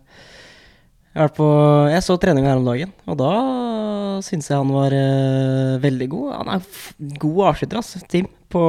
[1.17, 1.47] har på,
[1.93, 3.33] jeg så treninga her om dagen, og da
[4.25, 6.29] syns jeg han var uh, veldig god.
[6.41, 8.29] Han er god avslutter, ass, Tim.
[8.53, 8.63] På,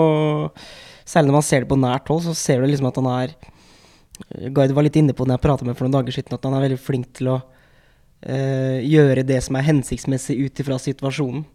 [1.08, 3.38] særlig når man ser det på nært hold, så ser du liksom at han er
[4.50, 6.56] Gard var litt inne på det jeg prata med for noen dager siden, at han
[6.58, 11.46] er veldig flink til å uh, gjøre det som er hensiktsmessig ut ifra situasjonen.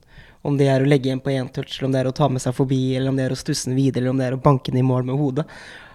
[0.46, 2.28] Om det er å legge igjen på én touch, eller om det er å ta
[2.30, 4.36] med seg forbi, eller om det er å stusse den videre, eller om det er
[4.38, 5.44] å banke den i mål med hodet.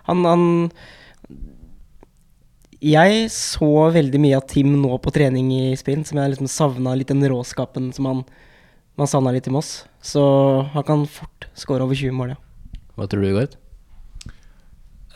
[0.08, 0.46] Han, han
[2.84, 6.94] Jeg så veldig mye av Tim nå på trening i sprint, som jeg liksom savna
[6.98, 8.22] litt den råskapen som han
[8.98, 9.86] man savna litt i Moss.
[10.02, 10.22] Så
[10.74, 12.42] han kan fort skåre over 20 mål, ja.
[12.98, 13.58] Hva tror du, Gard?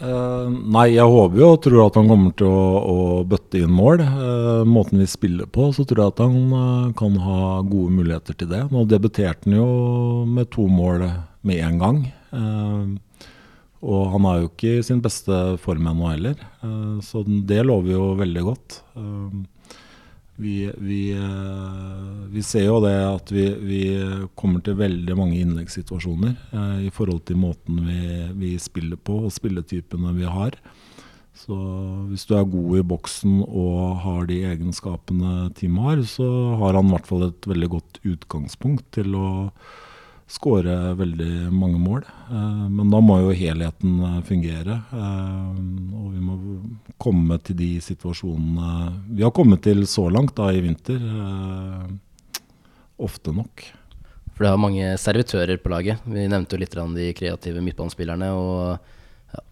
[0.02, 2.96] Uh, nei, jeg håper jo og tror at han kommer til å, å
[3.30, 4.02] bøtte inn mål.
[4.02, 8.38] Uh, måten vi spiller på, så tror jeg at han uh, kan ha gode muligheter
[8.38, 8.64] til det.
[8.74, 9.68] Nå debuterte han jo
[10.30, 11.06] med to mål
[11.46, 12.02] med en gang.
[12.32, 12.82] Eh,
[13.82, 17.96] og han er jo ikke i sin beste form ennå heller, eh, så det lover
[17.96, 18.78] jo veldig godt.
[18.98, 19.40] Eh,
[20.42, 23.82] vi, vi, eh, vi ser jo det at vi, vi
[24.38, 28.00] kommer til veldig mange innleggssituasjoner i forhold til måten vi,
[28.38, 30.58] vi spiller på og spilletypene vi har.
[31.38, 31.56] Så
[32.10, 36.28] hvis du er god i boksen og har de egenskapene Tim har, så
[36.62, 39.30] har han i hvert fall et veldig godt utgangspunkt til å
[40.32, 42.06] skåre veldig mange mål.
[42.32, 44.78] Eh, men da må jo helheten eh, fungere.
[44.92, 45.52] eh,
[46.00, 46.38] Og vi må
[47.02, 48.72] komme til de situasjonene
[49.12, 50.98] vi har kommet til så langt da i vinter.
[51.02, 51.92] eh,
[53.02, 53.64] Ofte nok.
[54.32, 56.04] For det har mange servitører på laget.
[56.06, 58.30] Vi nevnte jo litt grann de kreative midtbanespillerne.
[58.32, 58.78] Og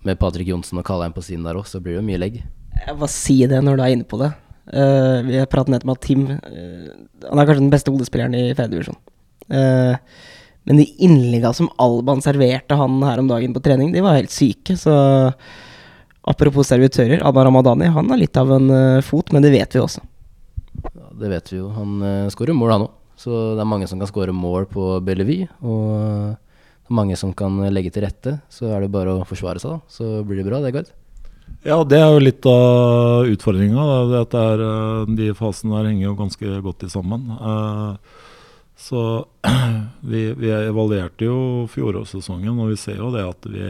[0.06, 2.40] med Patrick Johnsen og Kalheim på siden der òg, så blir det jo mye legg.
[2.80, 4.32] Jeg bare si det når du er inne på det.
[4.70, 8.54] Eh, vi har pratet nettopp om at Tim Han er kanskje den beste hodespilleren i
[8.54, 9.00] fjerdedivisjon.
[9.50, 9.98] Uh,
[10.70, 14.30] men de innlegga som Alban serverte han her om dagen på trening, de var helt
[14.30, 14.76] syke.
[14.78, 14.94] Så
[16.22, 19.82] apropos servitører, Alban Ramadani han har litt av en eh, fot, men det vet vi
[19.82, 20.04] også.
[20.84, 21.72] Ja, det vet vi jo.
[21.74, 22.94] Han uh, skårer mål, han òg.
[23.20, 25.50] Så det er mange som kan skåre mål på Bellevue.
[25.66, 28.38] Og eh, det er mange som kan legge til rette.
[28.54, 29.92] Så er det bare å forsvare seg, da.
[29.92, 30.94] Så blir det bra, det, Gard.
[31.66, 33.84] Ja, det er jo litt av utfordringa.
[35.18, 37.26] De fasene der henger jo ganske godt i sammen.
[37.36, 38.20] Eh,
[38.80, 39.02] Så
[40.12, 43.64] vi, vi evaluerte jo fjorårssesongen, og vi ser jo det at vi,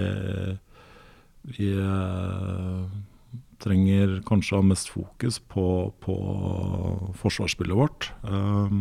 [1.55, 2.83] vi eh,
[3.63, 5.65] trenger kanskje ha mest fokus på,
[6.05, 6.15] på
[7.23, 8.11] forsvarsspillet vårt.
[8.23, 8.79] Eh,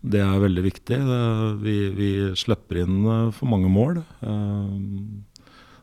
[0.00, 0.96] Det er veldig viktig.
[1.60, 3.98] Vi, vi slipper inn eh, for mange mål.
[4.24, 4.78] Eh,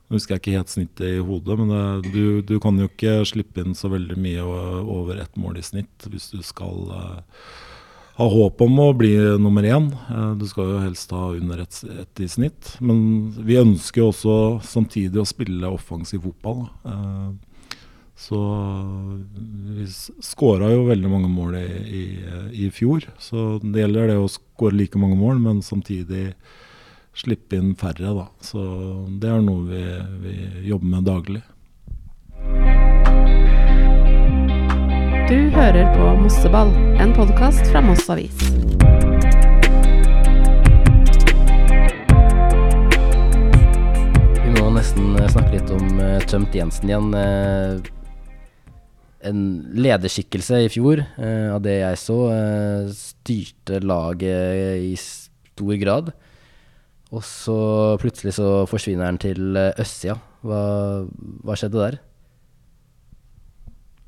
[0.07, 3.17] Nå husker jeg ikke helt snittet i hodet, men det, du, du kan jo ikke
[3.27, 4.43] slippe inn så veldig mye
[4.87, 7.41] over ett mål i snitt hvis du skal eh,
[8.17, 9.91] ha håp om å bli nummer én.
[10.09, 12.73] Eh, du skal jo helst ha under ett et i snitt.
[12.81, 16.65] Men vi ønsker jo også samtidig å spille offensiv fotball.
[16.85, 17.27] Eh,
[18.17, 18.39] så
[19.77, 19.85] vi
[20.25, 21.67] skåra jo veldig mange mål i,
[21.99, 22.05] i,
[22.65, 23.05] i fjor.
[23.21, 26.31] Så det gjelder det å skåre like mange mål, men samtidig
[27.17, 28.25] slippe inn færre, da.
[28.41, 28.63] Så
[29.21, 29.83] det er noe vi,
[30.23, 30.35] vi
[30.71, 31.43] jobber med daglig.
[35.27, 36.69] Du hører på Mosseball,
[37.03, 38.45] en podkast fra Moss Avis.
[44.39, 47.11] Vi må nesten eh, snakke litt om uh, Tømt Jensen igjen.
[47.19, 47.91] Eh,
[49.27, 49.43] en
[49.75, 56.15] lederskikkelse i fjor, eh, av det jeg så, eh, styrte laget i stor grad.
[57.11, 57.59] Og så
[57.99, 60.21] plutselig så forsvinner han til uh, østsida.
[60.47, 60.61] Hva,
[61.43, 62.03] hva skjedde der?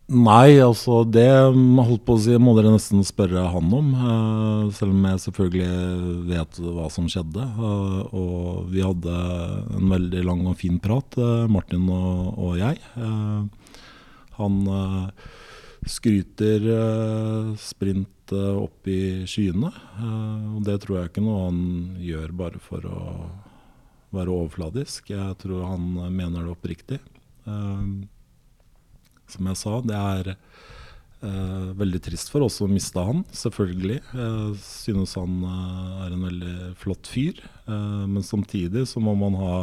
[0.10, 3.92] Nei, altså det holdt på å si, må dere nesten spørre han om.
[3.94, 7.44] eh, selv om jeg selvfølgelig vet hva som skjedde.
[7.46, 9.14] eh, og vi hadde
[9.78, 12.80] en veldig lang og fin prat, eh, Martin og, og jeg.
[14.40, 14.56] Han
[15.86, 19.72] skryter sprint opp i skyene.
[20.56, 23.30] og det tror jeg ikke noe han gjør bare for å
[24.12, 25.10] være overfladisk.
[25.10, 27.00] Jeg tror han mener det oppriktig.
[29.30, 30.36] Som jeg sa, det er
[31.20, 33.98] Eh, veldig trist for oss å miste han, selvfølgelig.
[34.16, 37.42] Jeg synes han eh, er en veldig flott fyr.
[37.68, 39.56] Eh, men samtidig så må man ha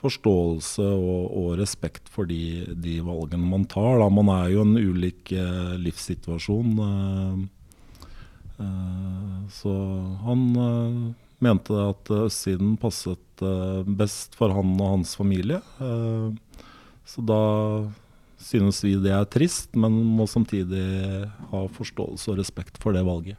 [0.00, 4.00] forståelse og, og respekt for de, de, valgene man tar.
[4.00, 4.08] Da.
[4.08, 6.72] Man er jo en ulik eh, livssituasjon.
[6.88, 8.06] Eh,
[8.64, 9.74] eh, så
[10.24, 10.46] han
[11.42, 13.44] mente at østsiden passet
[13.84, 15.58] best for han og hans familie.
[17.04, 17.40] så da
[18.42, 20.84] synes vi det er trist, men må samtidig
[21.52, 23.38] ha forståelse og respekt for det valget.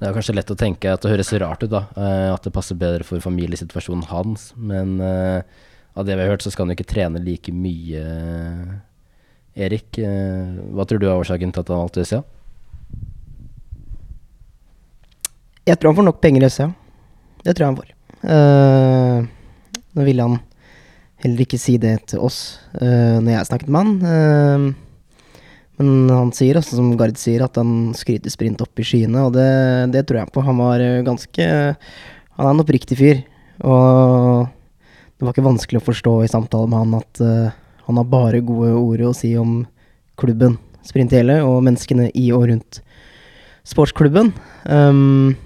[0.00, 1.82] Det er kanskje lett å tenke at det høres rart ut, da.
[1.92, 4.46] Uh, at det passer bedre for familiesituasjonen hans.
[4.56, 5.44] Men uh,
[5.92, 8.04] av det vi har hørt, så skal han jo ikke trene like mye.
[9.60, 12.22] Erik, uh, hva tror du er årsaken til at han valgte USA?
[15.68, 16.70] Jeg tror han får nok penger i USA.
[17.44, 17.96] Det tror jeg han får.
[19.96, 20.40] nå ville han
[21.22, 24.70] heller ikke si det til oss når jeg snakket med han.
[25.80, 29.32] Men han sier også, som Gard sier, at han skryter sprint opp i skyene, og
[29.32, 29.48] det,
[29.94, 30.42] det, tror jeg på.
[30.44, 31.46] Han var eh, ganske
[32.36, 33.22] Han er en oppriktig fyr.
[33.64, 34.44] Og
[35.16, 38.40] det var ikke vanskelig å forstå i samtale med han at uh, han har bare
[38.44, 39.58] gode ord å si om
[40.20, 40.56] klubben
[40.86, 42.80] Sprint Hele og menneskene i og rundt
[43.68, 44.32] sportsklubben.
[44.64, 45.36] Um,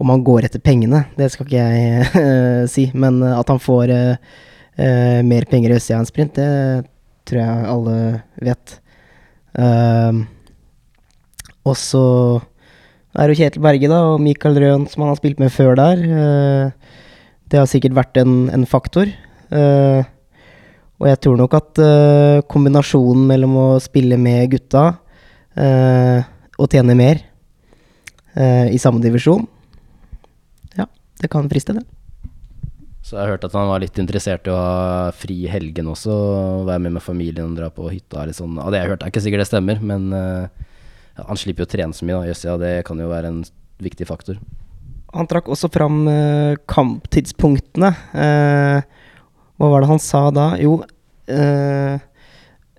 [0.00, 3.92] om han går etter pengene, det skal ikke jeg uh, si, men at han får
[3.92, 4.14] uh,
[5.26, 6.86] mer penger i Østsida enn sprint, det
[7.28, 7.96] tror jeg alle
[8.42, 8.78] vet.
[9.52, 10.24] Uh,
[11.68, 12.06] og så
[13.12, 16.00] er det Kjetil Berge da, og Mikael Røen som han har spilt med før der.
[17.52, 19.12] Det har sikkert vært en, en faktor.
[19.52, 21.82] Og jeg tror nok at
[22.50, 24.86] kombinasjonen mellom å spille med gutta
[25.52, 27.20] og tjene mer
[28.72, 29.44] i samme divisjon
[31.22, 31.86] det kan friste, det.
[33.02, 35.90] Så jeg har hørt at han var litt interessert i å ha fri i helgen
[35.90, 36.14] også,
[36.68, 38.22] være med med familien og dra på hytta.
[38.22, 38.60] Eller sånn.
[38.62, 40.46] Av det jeg har hørt, er ikke sikkert det stemmer, men uh,
[41.16, 42.20] ja, han slipper jo å trene så mye.
[42.30, 43.42] Yes, ja, det kan jo være en
[43.82, 44.38] viktig faktor.
[45.12, 47.90] Han trakk også fram uh, kamptidspunktene.
[48.14, 48.78] Uh,
[49.58, 50.46] hva var det han sa da?
[50.62, 50.78] Jo,
[51.34, 51.98] uh,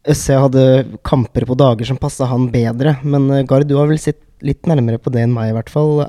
[0.10, 0.64] Øsse hadde
[1.06, 2.98] kamper på dager som passa han bedre.
[3.08, 6.02] Men Gard, du har vel sett litt nærmere på det enn meg, i hvert fall.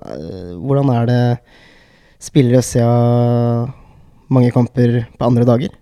[0.59, 1.21] hvordan er det
[2.25, 3.73] Spiller Østsida
[4.33, 5.75] mange kamper på andre dager?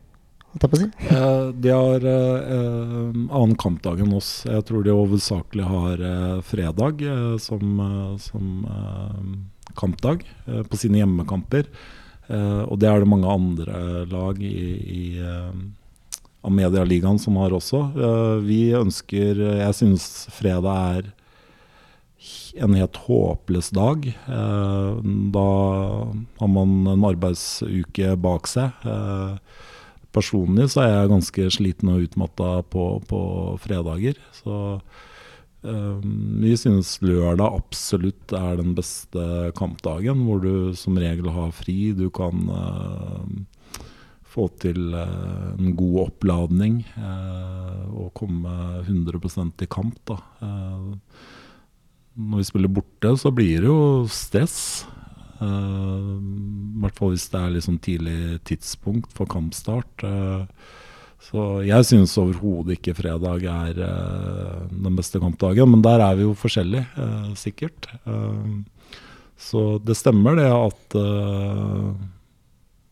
[0.53, 0.85] Si.
[1.09, 4.43] Eh, de har eh, annen kampdag enn oss.
[4.45, 10.27] Jeg tror de hovedsakelig har eh, fredag eh, som, eh, som eh, kampdag
[10.69, 11.71] på sine hjemmekamper.
[12.33, 14.67] og det er det mange andre lag i,
[14.99, 15.03] i
[16.45, 17.81] av Medialigaen som har også.
[18.45, 21.11] vi ønsker Jeg synes fredag er
[22.55, 24.07] en helt håpløs dag.
[24.09, 24.97] Eh,
[25.35, 25.49] da
[26.41, 28.85] har man en arbeidsuke bak seg.
[28.87, 29.39] Eh,
[30.13, 33.23] personlig så er jeg ganske sliten og utmatta på, på
[33.63, 34.21] fredager.
[34.37, 34.59] Så
[35.65, 36.05] eh,
[36.45, 41.95] vi synes lørdag absolutt er den beste kampdagen, hvor du som regel har fri.
[41.97, 42.47] Du kan
[44.33, 46.79] få til en god oppladning
[47.93, 49.99] og komme 100% i kamp.
[50.09, 50.17] da
[52.17, 54.85] når vi spiller borte, så blir det jo stress.
[55.43, 60.05] Uh, I hvert fall hvis det er litt sånn tidlig tidspunkt for kampstart.
[60.05, 60.45] Uh,
[61.23, 66.27] så jeg synes overhodet ikke fredag er uh, den beste kampdagen, men der er vi
[66.27, 66.85] jo forskjellige,
[67.39, 67.87] sikkert.
[69.39, 70.97] så det stemmer det at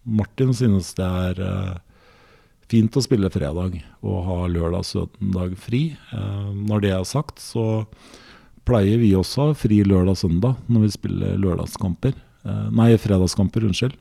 [0.07, 1.43] Martin synes det er
[2.71, 5.83] fint å spille fredag og ha lørdag og søndag fri.
[6.55, 7.83] når det er sagt, så
[8.69, 12.15] pleier vi også å ha fri lørdag og søndag når vi spiller lørdagskamper.
[12.45, 13.97] Eh, nei, fredagskamper, unnskyld.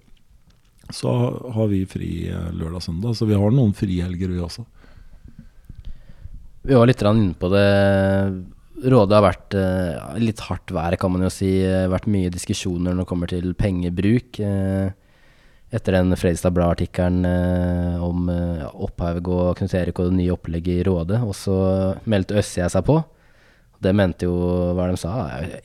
[0.95, 1.10] Så
[1.54, 4.65] har vi fri eh, lørdag og søndag, så vi har noen frihelger, vi også.
[6.69, 7.67] Vi var litt inne på det.
[8.80, 11.50] Rådet har vært uh, litt hardt vær, kan man jo si.
[11.91, 14.39] Vært mye diskusjoner når det kommer til pengebruk.
[14.39, 17.24] Etter den Fredrikstad Blad-artikkelen
[18.04, 21.19] om Opphaug og Knut Erik og det nye opplegget i Rådet.
[21.26, 21.58] Og så
[22.12, 23.00] meldte Øssia seg på.
[23.80, 24.36] Det mente jo
[24.76, 25.13] hva de sa,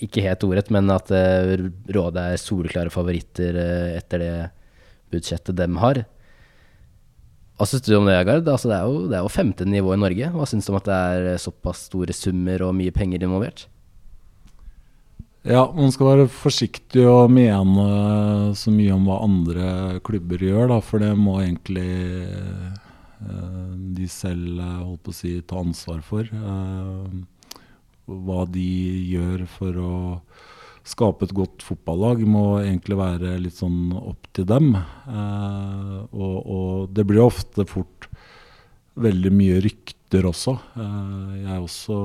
[0.03, 4.35] ikke helt ordrett, men at Råde Rådet er soleklare favoritter uh, etter det
[5.11, 6.05] budsjettet de har.
[7.59, 8.47] Hva syns du om det, Gard?
[8.51, 10.31] Altså, det, er jo, det er jo femte nivå i Norge.
[10.35, 13.69] Hva syns du om at det er eh, såpass store summer og mye penger involvert?
[15.47, 19.69] Ja, man skal være forsiktig og mene så mye om hva andre
[20.07, 21.91] klubber gjør, da, for det må egentlig
[23.95, 26.29] de selv holdt på å si, ta ansvar for.
[26.29, 27.23] Uh,
[28.05, 28.69] hva de
[29.15, 29.95] gjør for å
[30.85, 34.75] skape et godt fotballag, må egentlig være litt sånn opp til dem.
[34.77, 38.11] Eh, og, og, det blir ofte fort
[39.01, 40.59] veldig mye rykter også.
[40.77, 41.99] Eh, jeg også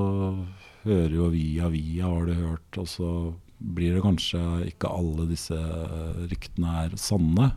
[0.85, 2.79] hører jo via via, har du hørt.
[2.79, 3.11] Og så
[3.59, 5.59] blir det kanskje ikke alle disse
[6.31, 7.51] ryktene er sanne.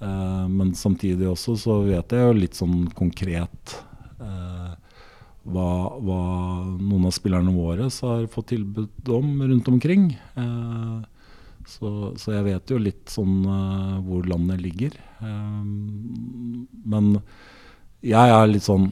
[0.00, 3.76] Eh, men samtidig også så vet jeg jo litt sånn konkret
[4.20, 4.72] eh,
[5.48, 6.18] hva, hva,
[6.76, 10.10] noen av spillerne våre har fått tilbud om rundt omkring.
[10.36, 10.98] Eh,
[11.70, 14.96] så, så, jeg vet jo litt sånn eh, hvor landet ligger.
[15.20, 15.62] Eh,
[16.92, 17.14] men
[18.04, 18.90] jeg er litt sånn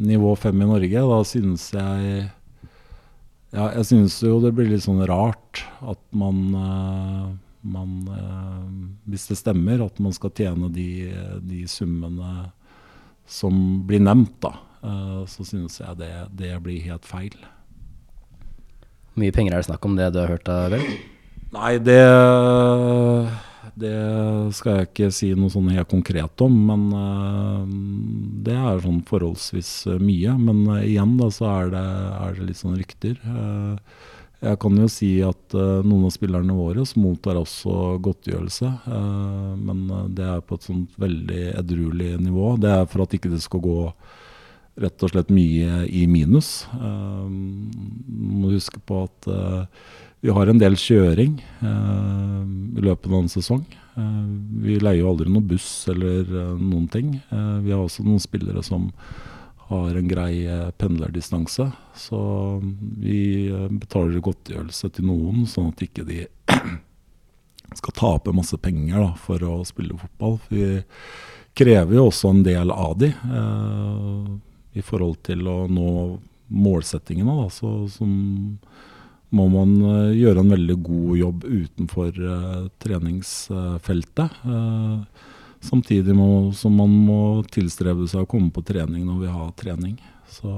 [0.00, 1.06] nivå fem i Norge.
[1.14, 2.28] Da synes jeg
[3.50, 7.24] Ja, jeg synes jo det blir litt sånn rart at man, uh,
[7.66, 8.68] man uh,
[9.10, 11.10] Hvis det stemmer at man skal tjene de,
[11.42, 12.52] de summene
[13.30, 13.54] som
[13.86, 17.34] blir nevnt, da, så synes jeg det, det blir helt feil.
[19.10, 20.86] Hvor mye penger er det snakk om det du har hørt av, Bell?
[21.50, 21.98] Nei, det,
[23.82, 23.96] det
[24.54, 26.54] skal jeg ikke si noe sånn helt konkret om.
[26.68, 27.64] Men uh,
[28.46, 30.36] det er sånn forholdsvis mye.
[30.38, 31.84] Men uh, igjen da, så er det,
[32.20, 33.18] er det, litt sånn rykter.
[33.26, 33.74] Uh,
[34.40, 35.52] jeg kan jo si at
[35.84, 38.70] noen av spillerne våre mottar også godtgjørelse.
[39.60, 39.82] men
[40.16, 42.54] det er på et sånt veldig edruelig nivå.
[42.56, 43.82] Det er for at ikke det skal gå
[44.80, 46.66] rett og slett mye i minus.
[46.74, 47.68] Um,
[48.08, 49.28] må huske på at
[50.20, 52.42] vi har en del kjøring uh,
[52.76, 53.64] i løpet av en sesong.
[53.96, 57.14] Uh, vi leier jo aldri noen buss eller eh, noen ting.
[57.30, 58.90] Eh, vi har også noen spillere som
[59.70, 61.70] har en grei eh, pendlerdistanse.
[61.96, 62.20] Så
[63.00, 66.26] vi eh, betaler godtgjørelse til noen, sånn at ikke de
[67.80, 70.38] skal tape masse penger da, for å spille fotball.
[70.44, 70.82] For vi
[71.56, 73.10] krever jo også en del av de
[74.72, 75.90] i forhold til å nå
[76.50, 78.06] målsettingene, da, så, så,
[79.30, 84.40] må man uh, gjøre en veldig god jobb utenfor uh, treningsfeltet.
[84.42, 85.04] Uh,
[85.62, 87.20] samtidig må, som man må
[87.54, 89.94] tilstrebe seg å komme på trening når vi har trening.
[90.30, 90.50] Så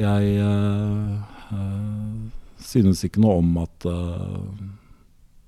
[0.00, 0.40] jeg
[2.64, 3.84] synes ikke noe om at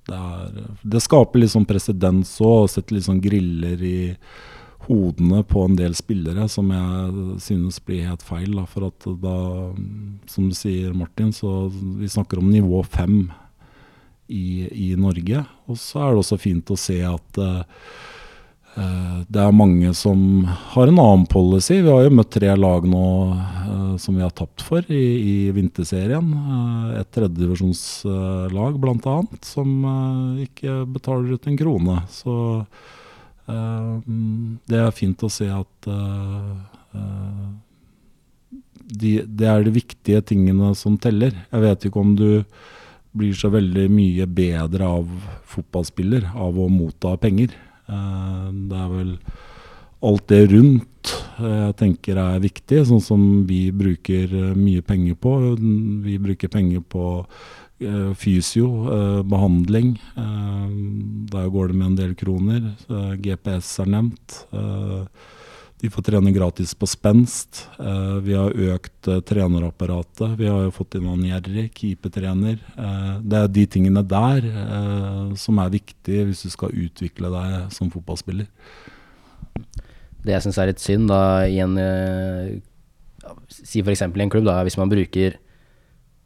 [0.05, 0.57] det er
[0.93, 3.97] Det skaper litt sånn presedens òg, å litt sånn griller i
[4.87, 8.51] hodene på en del spillere som jeg synes blir helt feil.
[8.57, 9.37] Da, for at da,
[10.29, 13.27] som du sier Martin, så vi snakker om nivå fem
[14.27, 15.43] i, i, Norge.
[15.67, 17.61] Og så er det også fint å se at uh,
[19.29, 21.81] det er mange som har en annen policy.
[21.83, 25.37] Vi har jo møtt tre lag nå uh, som vi har tapt for i, i
[25.55, 26.33] vinterserien.
[26.33, 29.17] Uh, et tredjedivisjonslag uh, bl.a.
[29.45, 29.87] som
[30.43, 32.01] ikke betaler ut en krone.
[32.11, 32.35] Så
[33.45, 36.51] det er fint å se at eh,
[36.95, 37.49] eh,
[38.93, 41.35] de, det er de viktige tingene som teller.
[41.51, 42.43] Jeg vet ikke om du
[43.13, 45.09] blir så veldig mye bedre av
[45.49, 47.51] fotballspiller av å motta penger.
[47.85, 49.11] Det er vel
[50.03, 51.11] alt det rundt
[51.43, 55.33] jeg tenker er viktig, sånn som vi bruker mye penger på.
[56.05, 57.62] Vi bruker penger på Eh,
[58.15, 59.99] fysio, eh, behandling.
[60.17, 60.69] Eh,
[61.33, 62.75] der går det med en del kroner.
[63.17, 64.45] GPS er nevnt.
[65.83, 67.67] De får trene gratis på spenst.
[68.23, 70.37] vi har økt trenerapparatet.
[70.37, 72.59] Vi har jo fått inn han Jerry, keepertrener.
[73.21, 78.47] det er de tingene der som er viktige hvis du skal utvikle deg som fotballspiller.
[80.23, 82.61] Det jeg syns er litt synd, da, i en
[83.49, 84.01] Si f.eks.
[84.01, 85.37] i en klubb, da, hvis man bruker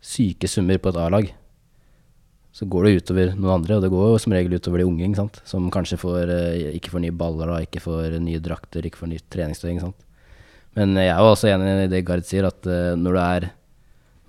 [0.02, 1.30] syke summer på et A-lag,
[2.58, 5.06] så går det utover noen andre, og det går jo som regel utover de unge,
[5.06, 5.36] ikke sant?
[5.46, 9.28] som kanskje får, eh, ikke får nye baller, ikke får nye drakter, ikke får nytt
[9.30, 9.70] treningstøy.
[9.76, 10.08] Ikke sant?
[10.78, 13.48] Men jeg er jo også enig i det Gard sier, at uh, når du er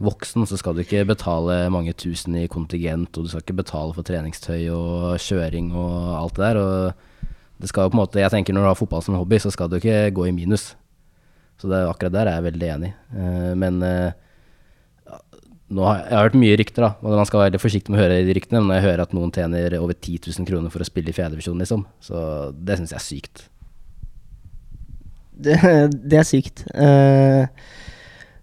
[0.04, 3.96] voksen, så skal du ikke betale mange tusen i kontingent, og du skal ikke betale
[3.96, 6.60] for treningstøy og kjøring og alt det der.
[6.60, 7.32] Og
[7.64, 9.52] det skal jo på en måte, jeg tenker Når du har fotball som hobby, så
[9.52, 10.74] skal du ikke gå i minus.
[11.58, 12.92] Så det, akkurat der er jeg veldig enig.
[13.08, 13.80] Uh, men
[15.68, 18.02] nå har, jeg har hørt mye rykter, da, og man skal være forsiktig med å
[18.06, 20.80] høre de ryktene, men når jeg hører at noen tjener over 10 000 kroner for
[20.80, 22.20] å spille i fjerdedivisjon, liksom, så
[22.56, 23.42] det syns jeg er sykt.
[25.38, 25.56] Det,
[26.08, 26.64] det er sykt.
[26.72, 27.44] Uh,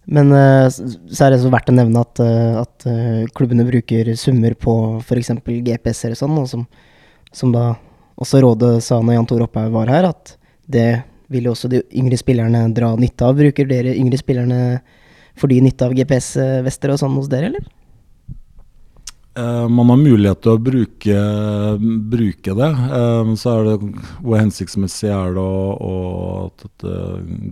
[0.06, 2.86] men uh, så er det så verdt å nevne at, uh, at
[3.36, 5.34] klubbene bruker summer på f.eks.
[5.42, 6.68] GPS-er og sånn, og som,
[7.34, 7.71] som, da
[8.21, 10.38] også Rådet sa når Jan Tor Opphaug var her, at
[10.69, 10.90] det
[11.34, 13.34] vil jo også de yngre spillerne dra nytte av.
[13.42, 14.60] Bruker dere yngre spillerne
[15.40, 17.65] Får de nytte av GPS-vester og sånn hos dere, eller?
[19.36, 21.15] Uh, man har mulighet til å bruke,
[22.12, 22.69] bruke det.
[22.71, 23.90] Uh, så er det
[24.21, 25.96] hvor hensiktsmessig er det å,
[26.46, 26.86] at et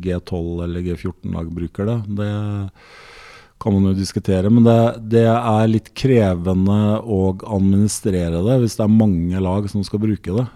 [0.05, 1.97] G12 eller G14-lag bruker det.
[2.21, 2.29] Det
[3.63, 4.51] kan man jo diskutere.
[4.51, 4.79] Men det,
[5.11, 7.19] det, er litt krevende å
[7.55, 10.47] administrere det hvis det er mange lag som skal bruke det.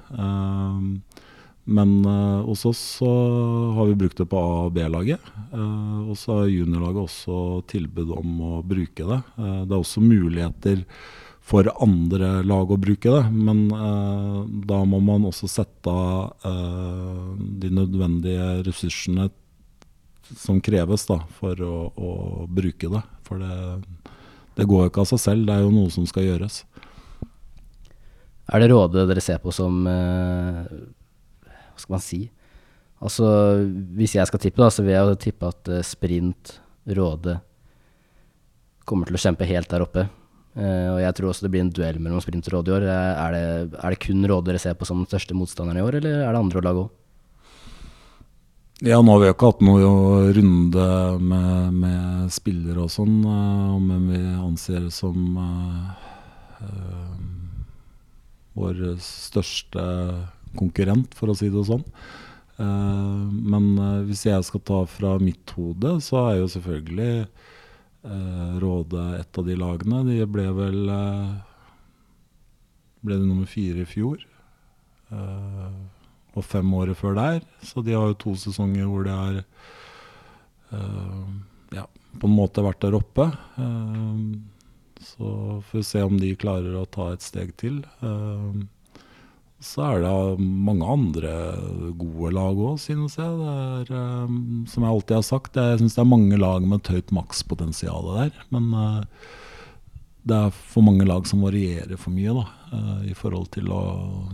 [1.67, 3.09] Men uh, hos oss så
[3.75, 5.19] har vi brukt det på A- og B-laget.
[5.51, 9.17] Uh, og så har juniorlaget også tilbud om å bruke det.
[9.35, 10.85] Uh, det er også muligheter
[11.47, 13.69] for andre lag å bruke det, men
[14.67, 16.33] da må man også sette av
[17.39, 19.29] de nødvendige ressursene
[20.27, 22.11] som kreves da, for å, å
[22.51, 22.99] bruke det.
[23.23, 24.09] For det,
[24.59, 26.59] det går jo ikke av seg selv, det er jo noe som skal gjøres.
[28.51, 29.87] Er det rådet dere ser på som
[31.77, 32.21] Hva skal man si?
[32.97, 33.27] Altså,
[33.93, 36.57] hvis jeg skal tippe, da, så vil jeg jo tippe at eh, sprint,
[36.87, 37.33] Råde,
[38.87, 40.05] kommer til å kjempe helt der oppe.
[40.57, 42.85] Uh, og jeg tror også det blir en duell mellom sprint og Råde i år.
[42.87, 43.41] Eh, Er det,
[43.77, 46.31] er det kun Råde dere ser på som den største motstanderen i år, eller er
[46.31, 46.87] det andre lag òg?
[48.87, 50.87] Ja, nå har vi jo ikke hatt noe runde
[51.27, 55.93] med, med spillere og sånn, om hvem vi anser som uh,
[56.61, 57.13] uh,
[58.57, 59.85] vår største
[60.57, 61.83] konkurrent, for å si det sånn.
[62.57, 68.55] Eh, men eh, hvis jeg skal ta fra mitt hode, så er jo selvfølgelig eh,
[68.63, 70.05] Råde et av de lagene.
[70.07, 70.81] De ble vel
[73.05, 74.23] Ble det nummer fire i fjor.
[76.37, 77.43] Og fem året før der.
[77.63, 79.37] Så de har jo to sesonger hvor de har
[80.73, 81.27] eh,
[81.77, 81.85] ja,
[82.17, 83.29] på en måte vært der oppe.
[85.03, 85.29] Så
[85.69, 87.83] får vi se om de klarer å ta et steg til.
[88.01, 88.65] Eh,
[89.63, 91.31] så er det mange andre
[91.97, 93.49] gode lag òg, synes jeg.
[93.53, 94.37] Er, eh,
[94.69, 98.11] som jeg alltid har sagt, jeg syns det er mange lag med et høyt makspotensial
[98.19, 98.37] der.
[98.53, 99.27] Men eh,
[100.27, 102.45] det er for mange lag som varierer for mye da,
[102.75, 103.81] eh, i forhold til å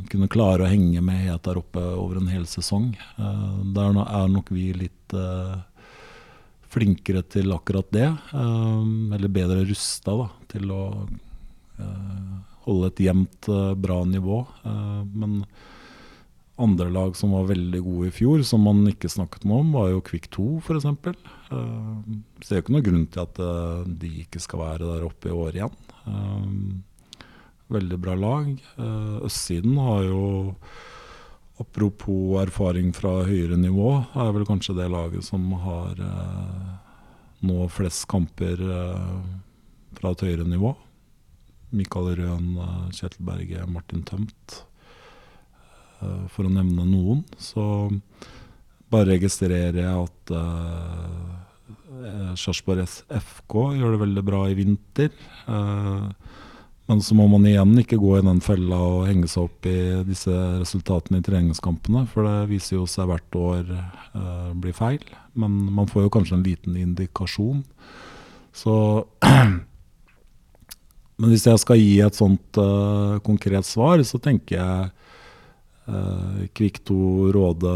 [0.10, 2.92] kunne klare å henge med helt der oppe over en hel sesong.
[2.98, 5.18] Eh, der er nok vi litt
[6.74, 8.10] flinkere til akkurat det.
[8.10, 8.84] eh,
[9.16, 10.18] eller bedre rusta
[10.50, 10.84] til å
[12.66, 14.46] holde et jevnt, eh, bra nivå.
[14.66, 15.44] Eh, men
[16.64, 19.90] andre lag som var veldig gode i fjor, som man ikke snakket noe om, var
[19.90, 20.86] jo Kvikk 2 f.eks.
[21.04, 25.32] det ser jo ikke noen grunn til at eh, de ikke skal være der oppe
[25.32, 25.78] i år igjen.
[26.08, 26.50] Eh,
[27.74, 28.50] veldig bra lag.
[28.78, 30.26] Eh, østsiden har jo
[31.62, 36.72] Apropos erfaring fra høyere nivå, er vel kanskje det laget som har eh,
[37.46, 39.20] nå flest kamper eh,
[40.00, 40.74] fra et høyere nivå.
[41.74, 44.60] Mikael Røen, eh, Kjetil Berge, Martin Tømt,
[46.02, 47.24] eh, for å nevne noen.
[47.38, 47.66] Så
[48.94, 55.12] bare registrerer jeg at eh, Sarpsborg FK gjør det veldig bra i vinter.
[56.90, 60.04] Men så må man igjen ikke gå i den fella og henge seg opp i
[60.04, 65.06] disse resultatene i treningskampene, for det viser jo seg hvert år eh, blir feil.
[65.40, 67.64] Men man får jo kanskje en liten indikasjon.
[68.54, 68.76] Så
[71.24, 74.90] Men hvis jeg skal gi et sånt uh, konkret svar, så tenker jeg
[75.88, 76.98] uh, Kvikk 2,
[77.32, 77.76] Råde,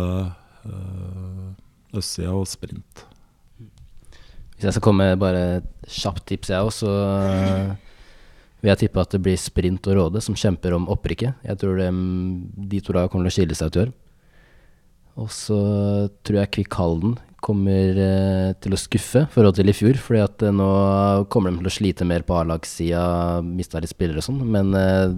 [0.67, 3.05] uh, Øssia og Sprint.
[4.57, 6.91] Hvis jeg skal komme med bare et kjapt tips, jeg òg, så
[8.59, 11.39] vil jeg tippe at det blir Sprint og Råde som kjemper om opprykket.
[11.47, 11.87] Jeg tror det,
[12.67, 13.95] de to lagene kommer til å skille seg ut i år.
[15.23, 15.61] Og så
[16.27, 17.15] tror jeg Kvikk Halden
[17.47, 19.99] kommer øh, til å skuffe i forhold til i fjor.
[20.03, 20.69] fordi at øh, nå
[21.31, 24.43] kommer de til å slite mer på A-lagssida, mista litt spillere og sånn.
[24.51, 25.15] Men øh,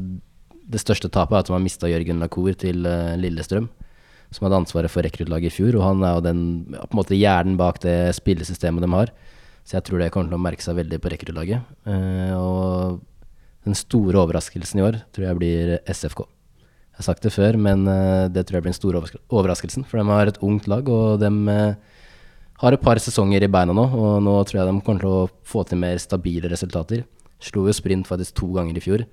[0.70, 2.86] det største tapet er at de har mista Jørgen Lacour til
[3.18, 3.72] Lillestrøm
[4.34, 5.78] som hadde ansvaret for rekruttlaget i fjor.
[5.80, 6.42] Og han er jo den
[6.76, 9.14] på en måte hjernen bak det spillesystemet de har.
[9.66, 11.72] Så jeg tror det kommer til å merke seg veldig på rekruttlaget.
[11.90, 13.00] Eh, og
[13.68, 16.24] den store overraskelsen i år tror jeg blir SFK.
[16.26, 19.86] Jeg har sagt det før, men eh, det tror jeg blir den store overraskelsen.
[19.90, 21.98] For de har et ungt lag, og de eh,
[22.60, 23.86] har et par sesonger i beina nå.
[23.88, 27.05] Og nå tror jeg de kommer til å få til mer stabile resultater.
[27.43, 29.05] Slo jo sprint faktisk to ganger i fjor,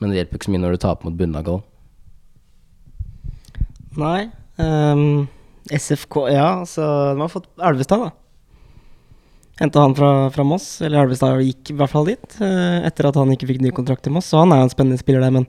[0.00, 1.62] men det hjelper ikke så mye når du taper mot bunnlaget òg.
[4.02, 4.20] Nei.
[4.60, 5.28] Um,
[5.72, 6.84] SFK Ja, altså
[7.14, 8.10] De har fått Elvestad, da.
[9.60, 13.18] Henta han fra, fra Moss, eller Elvestad gikk i hvert fall dit, eh, etter at
[13.20, 14.30] han ikke fikk ny kontrakt i Moss.
[14.32, 15.46] Så han er jo en spennende spiller der, men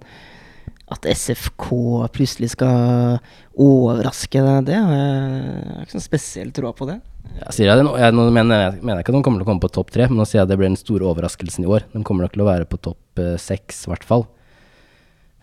[0.94, 1.70] at SFK
[2.14, 3.18] plutselig skal
[3.54, 7.00] overraske, det, det har jeg ikke sånn spesiell tro på det.
[7.34, 9.64] Jeg sier jeg jeg, nå mener, jeg, mener ikke at de kommer til å komme
[9.64, 11.88] på topp tre, men nå sier jeg at det blir den store overraskelsen i år.
[11.94, 14.28] De kommer nok til å være på topp eh, seks, i hvert fall.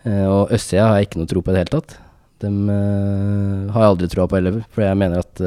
[0.05, 1.97] Eh, og Østsida har jeg ikke noe tro på i det hele tatt.
[2.45, 5.43] De eh, har jeg aldri troa på heller, for jeg mener at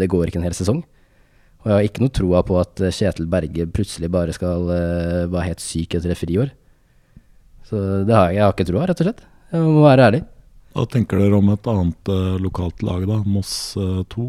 [0.00, 0.82] det går ikke en hel sesong.
[1.60, 5.62] Og jeg har ikke noe troa på at Kjetil Berge plutselig bare skal være helt
[5.62, 6.54] syk etter et friår.
[7.70, 9.24] Så det har jeg, jeg har ikke troa, rett og slett.
[9.54, 10.22] Jeg må være ærlig.
[10.74, 13.18] Hva tenker dere om et annet uh, lokalt lag, da?
[13.26, 14.28] Moss uh, 2?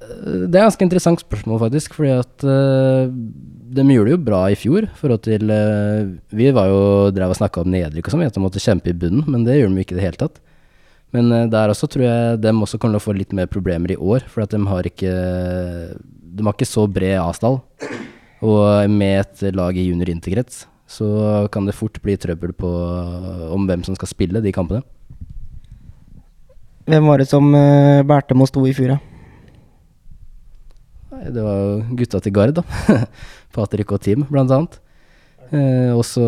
[0.00, 1.94] Det er et ganske interessant spørsmål, faktisk.
[1.98, 4.88] Fordi at uh, de gjorde det jo bra i fjor.
[4.98, 6.80] forhold til uh, Vi var jo
[7.14, 9.60] drev og snakka om nedrykk og sånn, at de måtte kjempe i bunnen, men det
[9.60, 10.40] gjorde de ikke i det hele tatt.
[11.14, 13.94] Men uh, der også tror jeg de også kommer til å få litt mer problemer
[13.94, 15.14] i år, for at de har ikke
[16.30, 17.60] De har ikke så bred A-stall.
[18.40, 21.06] Og med et lag i junior interkrets så
[21.54, 22.70] kan det fort bli trøbbel på
[23.54, 24.82] om hvem som skal spille de kampene.
[26.90, 28.96] Hvem var det som uh, bærte med å stå i fjor,
[31.20, 32.64] Det var jo gutta til Gard, da.
[33.54, 34.80] Patrick og Team, blant annet.
[35.50, 36.22] Eh, også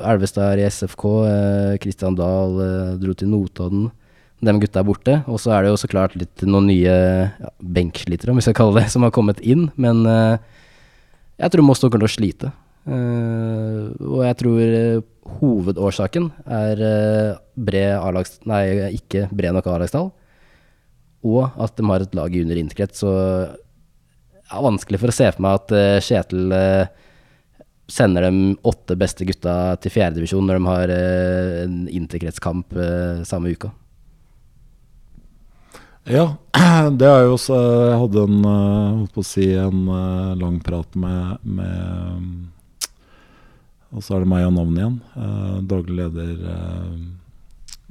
[0.00, 1.04] Elvestad er i SFK.
[1.28, 3.90] Eh, Kristian Dahl eh, dro til Notodden.
[4.44, 5.16] De gutta er borte.
[5.28, 6.96] Og så er det jo så klart litt noen nye
[7.28, 9.68] ja, benkslitere, om vi skal kalle det, som har kommet inn.
[9.80, 10.36] Men eh,
[11.44, 12.52] jeg tror Moss kommer til å slite.
[12.84, 15.04] Eh, og jeg tror eh,
[15.40, 18.38] hovedårsaken er eh, bred A-lags...
[18.48, 18.64] Nei,
[18.98, 20.10] ikke bred nok A-lagstall.
[21.24, 23.00] Og at de har et lag i under interkrets.
[23.00, 26.52] Så er vanskelig for å se for meg at Kjetil
[27.88, 32.76] sender de åtte beste gutta til fjerdedivisjon når de har en interkretskamp
[33.28, 33.72] samme uka.
[36.12, 36.26] Ja,
[37.00, 39.86] det er jo også Jeg hadde en, holdt på å si, en
[40.36, 42.52] lang prat med, med
[43.94, 44.96] Og så er det meg og navnet igjen.
[45.22, 46.96] eh, daglig leder eh,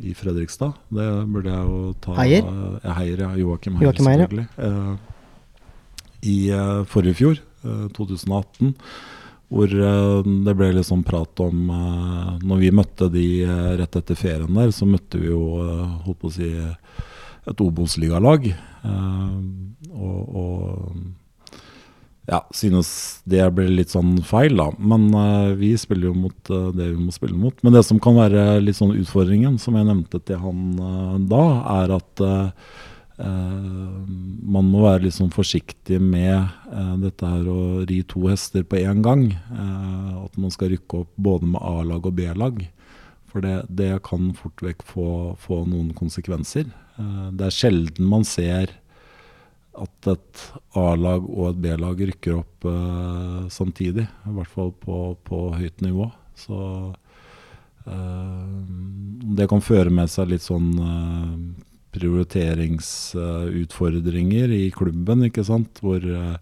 [0.04, 0.74] i Fredrikstad.
[0.92, 2.48] Det burde jeg jo ta Heier?
[2.84, 3.32] Ja, Heier, ja.
[3.40, 4.48] Joakim Heier, Joachim Heier, selvfølgelig.
[4.58, 4.96] Eh,
[6.34, 8.74] I eh, forrige fjor, eh, 2018,
[9.54, 11.68] hvor eh, det ble litt sånn prat om
[12.44, 13.26] Når vi møtte de
[13.80, 15.44] rett etter ferien der, så møtte vi jo,
[16.08, 16.50] holdt på å si
[17.44, 18.50] et Obos-ligalag.
[19.94, 21.23] Og, og
[22.30, 22.90] ja, synes
[23.28, 24.70] det ble litt sånn feil, da.
[24.80, 27.58] Men uh, vi spiller jo mot uh, det vi må spille mot.
[27.66, 31.44] Men det som kan være litt sånn utfordringen, som jeg nevnte til han uh, da,
[31.82, 32.28] er at
[33.24, 36.50] man må være litt sånn forsiktig med
[37.00, 39.28] dette her å ri to hester på én gang.
[39.54, 42.58] At man skal rykke opp både med A-lag og B-lag.
[43.30, 45.08] For det, det kan fort vekk få,
[45.40, 46.74] få noen konsekvenser.
[47.38, 48.74] Det er sjelden man ser
[49.74, 54.06] at et A-lag og et B-lag rykker opp eh, samtidig.
[54.06, 56.06] I hvert fall på, på høyt nivå.
[56.38, 56.58] Så
[57.88, 58.50] eh,
[59.40, 61.34] det kan føre med seg litt sånn eh,
[61.94, 65.80] prioriteringsutfordringer i klubben, ikke sant.
[65.82, 66.38] Hvor eh,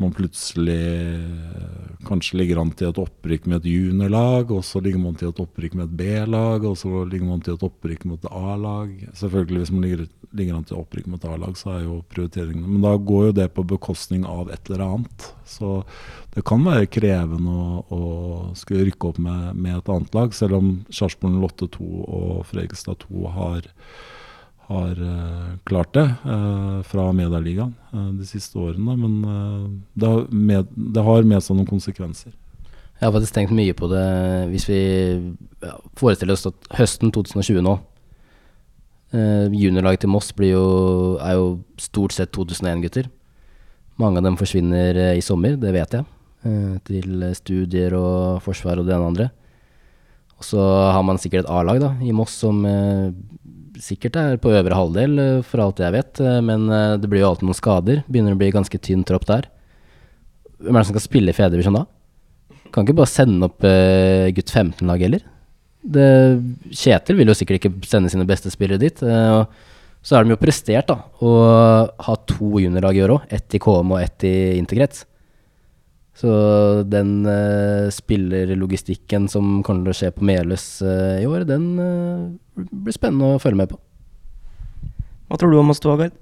[0.00, 5.02] man plutselig eh, kanskje ligger an til et opprykk med et juniorlag, og så ligger
[5.02, 8.24] man til et opprykk med et B-lag, og så ligger man til et opprykk mot
[8.24, 8.94] et A-lag.
[9.20, 10.06] Selvfølgelig, hvis man ligger,
[10.40, 13.48] ligger an til opprykk mot A-lag, så er jo prioriteringene Men da går jo det
[13.54, 15.28] på bekostning av et eller annet.
[15.44, 15.82] Så
[16.34, 18.00] det kan være krevende å, å
[18.58, 23.36] skulle rykke opp med, med et annet lag, selv om Sarpsborg 8-2 og Fredrikstad 2
[23.36, 23.70] har
[24.70, 28.94] har eh, klart det eh, fra Medialigaen eh, de siste årene.
[28.96, 29.16] Men
[29.94, 32.32] det, har med, det har med seg noen konsekvenser.
[33.00, 34.04] Jeg har faktisk tenkt mye på det
[34.52, 34.80] hvis vi
[35.96, 37.78] forestiller oss at høsten 2020 nå
[39.16, 41.48] eh, Juniorlaget til Moss jo, er jo
[41.80, 43.08] stort sett 2001-gutter.
[44.00, 46.04] Mange av dem forsvinner i sommer, det vet jeg.
[46.44, 49.30] eh, til studier og forsvar og det ene og andre.
[50.40, 50.60] Og så
[50.94, 53.10] har man sikkert et A-lag da, i Moss som eh,
[53.80, 56.20] sikkert er på øvre halvdel, eh, for alt jeg vet.
[56.24, 58.02] eh, men eh, det blir jo alltid noen skader.
[58.08, 59.50] Begynner å bli ganske tynn tropp der.
[60.60, 61.84] Hvem er det som skal spille i fjerdedivisjon da?
[62.72, 65.26] Kan ikke bare sende opp eh, gutt 15-lag heller.
[65.80, 66.08] Det,
[66.76, 69.00] Kjetil vil jo sikkert ikke sende sine beste spillere dit.
[69.04, 69.44] eh,
[70.00, 71.30] så har de jo prestert da, å
[72.06, 73.24] ha to juniorlag i år òg.
[73.36, 75.04] Ett i KM og ett i Interkrets.
[76.20, 76.30] Så
[76.84, 82.26] den uh, spillerlogistikken som kommer til å skje på Meløs uh, i år, den uh,
[82.60, 83.78] blir spennende å følge med på.
[85.30, 86.18] Hva tror du om oss, Gard?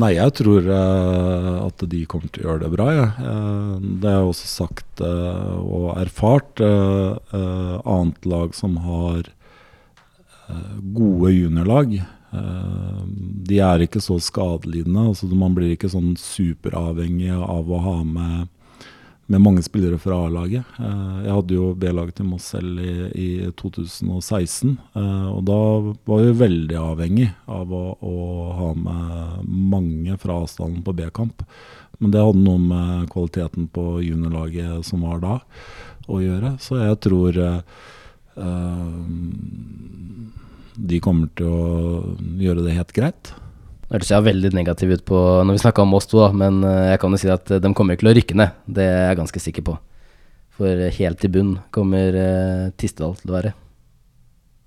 [0.00, 2.86] Nei, jeg tror at de kommer til å gjøre det bra.
[2.90, 3.04] Ja.
[3.14, 6.58] Eh, det er også sagt og erfart.
[6.58, 9.28] annet lag som har
[10.50, 11.94] eh, gode juniorlag,
[13.44, 15.08] de er ikke så skadelidende.
[15.10, 18.48] altså Man blir ikke sånn superavhengig av å ha med,
[19.26, 20.64] med mange spillere fra A-laget.
[20.78, 23.28] Eh, jeg hadde jo B-laget til Moss selv i, i
[23.60, 25.60] 2016, eh, og da
[26.08, 28.18] var vi veldig avhengig av å, å
[28.60, 31.44] ha med mange fra avstanden på B-kamp.
[32.00, 35.38] Men det hadde noe med kvaliteten på juniorlaget som var da,
[36.10, 36.56] å gjøre.
[36.60, 37.60] Så jeg tror eh,
[38.40, 38.96] eh,
[40.74, 43.32] de kommer til å gjøre det helt greit.
[43.84, 46.64] Det hørtes jeg veldig negativ ut på når vi snakka om oss to, da, men
[46.66, 48.56] eh, jeg kan jo si at eh, de kommer ikke til å rykke ned.
[48.78, 49.76] Det er jeg ganske sikker på.
[50.56, 52.18] For eh, helt i bunn kommer
[52.80, 53.54] Tistedal til å være.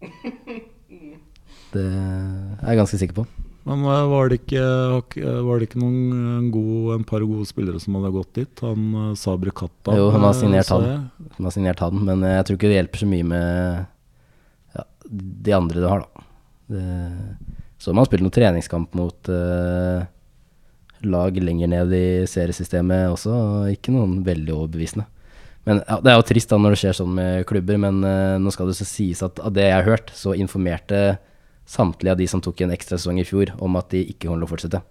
[1.68, 3.26] Det er jeg ganske sikker på.
[3.68, 4.62] Men var det ikke,
[5.43, 8.62] var det ikke noen gode, en par gode spillere som hadde gått dit?
[8.64, 10.88] Han Sabri Katta Jo, han har signert han.
[11.36, 13.89] Han har signert han, men jeg tror ikke det hjelper så mye med
[15.10, 16.26] de andre du har, da.
[16.68, 16.86] Det,
[17.78, 20.01] så har man spilt noen treningskamp mot uh,
[21.08, 25.08] lag lenger ned i seriesystemet også, og ikke noen veldig overbevisende.
[25.68, 28.36] Men ja, Det er jo trist da når det skjer sånn med klubber, men uh,
[28.41, 31.18] nå skal det så sies at av det jeg har hørt, så informerte
[31.68, 34.41] samtlige av de som tok en ekstra sesong i fjor, om at de ikke kommer
[34.41, 34.84] til å fortsette.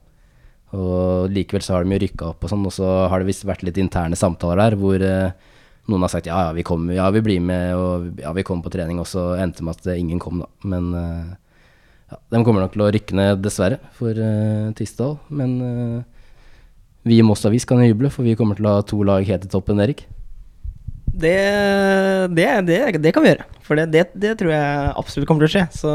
[0.77, 3.47] Og likevel så har de jo rykka opp og sånn, og så har det visst
[3.49, 5.53] vært litt interne samtaler der hvor eh,
[5.87, 8.67] noen har sagt ja, ja, vi kommer, ja, vi blir med, og ja, vi kommer
[8.67, 10.49] på trening, og så endte det med at ingen kom, da.
[10.67, 11.31] Men eh,
[12.11, 15.17] ja, de kommer nok til å rykke ned, dessverre, for uh, Tisdal.
[15.35, 16.27] Men uh,
[17.07, 19.47] vi i Moss Avis kan juble, for vi kommer til å ha to lag helt
[19.47, 20.05] i toppen, Erik.
[21.17, 21.37] Det,
[22.37, 23.47] det, det, det kan vi gjøre.
[23.65, 25.65] For det, det, det tror jeg absolutt kommer til å skje.
[25.75, 25.93] Så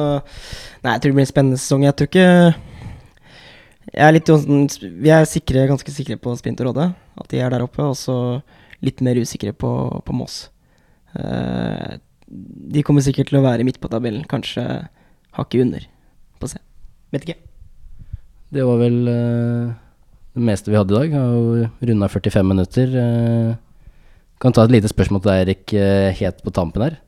[0.82, 1.86] Nei, jeg tror det blir en spennende sesong.
[1.86, 2.30] Jeg tror ikke
[3.92, 6.88] Jeg er litt sånn Vi er sikre, ganske sikre på Sprint og Råde,
[7.22, 7.86] at de er der oppe.
[7.86, 8.18] Og så
[8.86, 9.71] litt mer usikre på,
[10.05, 10.45] på Moss.
[11.15, 11.99] Uh,
[12.32, 14.63] de kommer sikkert til å være midt på tabellen, kanskje
[15.38, 15.88] hakket under.
[16.39, 16.61] På se.
[17.11, 17.39] Vet ikke.
[18.51, 19.73] Det var vel uh,
[20.36, 21.15] det meste vi hadde i dag.
[21.19, 22.95] Har jo runda 45 minutter.
[22.95, 23.55] Uh,
[24.41, 26.99] kan ta et lite spørsmål til deg, Erik, uh, helt på tampen her.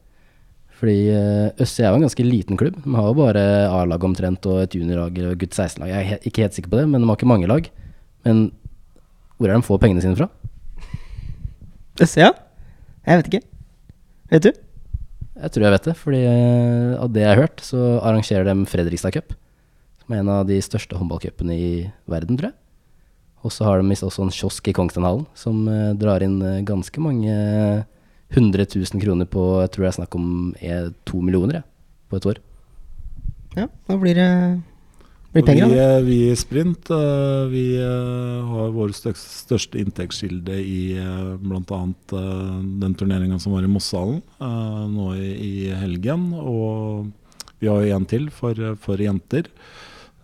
[0.84, 2.76] Fordi uh, Øssi er jo en ganske liten klubb.
[2.84, 5.94] De har jo bare A-lag omtrent og et juniorlag og gutt 16-lag.
[5.94, 7.70] Jeg er he ikke helt sikker på det, men de har ikke mange lag.
[8.28, 8.50] Men
[9.38, 10.28] hvor er de får pengene sine fra?
[12.02, 12.32] Østsida?
[13.06, 13.44] Jeg vet ikke.
[14.34, 14.52] Vet du?
[15.44, 18.68] Jeg tror jeg vet det, fordi uh, av det jeg har hørt, så arrangerer de
[18.70, 19.36] Fredrikstad Cup.
[20.02, 21.72] Som er en av de største håndballcupene i
[22.10, 22.58] verden, tror jeg.
[23.44, 26.64] Og så har de visst også en kiosk i Kongsvingshallen som uh, drar inn uh,
[26.66, 27.38] ganske mange
[28.34, 30.28] hundre tusen kroner på Jeg tror det er snakk om
[30.58, 31.66] eh, to millioner jeg,
[32.10, 32.40] på et år.
[33.54, 34.30] Ja, da blir det
[35.34, 35.86] blir penger, vi, da.
[35.98, 40.82] eh, vi i Sprint eh, vi eh, har vår største, inntektskilde i
[41.42, 41.80] bl.a.
[42.84, 44.22] Den turneringa som var i Mosshallen
[44.94, 46.30] nå i, helgen.
[46.38, 47.10] Og
[47.58, 49.50] vi har jo en til for, for jenter.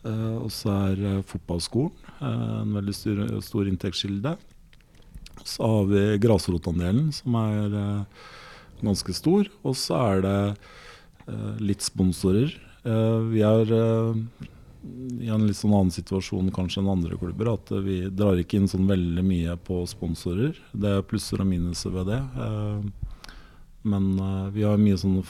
[0.05, 1.91] Og så er fotballskolen
[2.23, 4.35] en veldig stor, stor inntektskilde.
[5.47, 7.75] Så har vi grasrotandelen, som er
[8.83, 9.49] ganske stor.
[9.63, 10.37] Og så er det
[11.63, 12.53] litt sponsorer.
[13.31, 13.75] Vi er
[15.19, 17.53] i en litt sånn annen situasjon kanskje enn andre klubber.
[17.53, 20.55] At vi drar ikke inn sånn veldig mye på sponsorer.
[20.71, 22.19] Det er plusser og minuser ved det.
[22.45, 23.17] Eh,
[23.89, 25.25] men eh, vi har mye sånne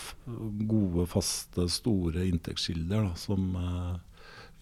[0.70, 3.95] gode, faste, store inntektskilder da, som eh,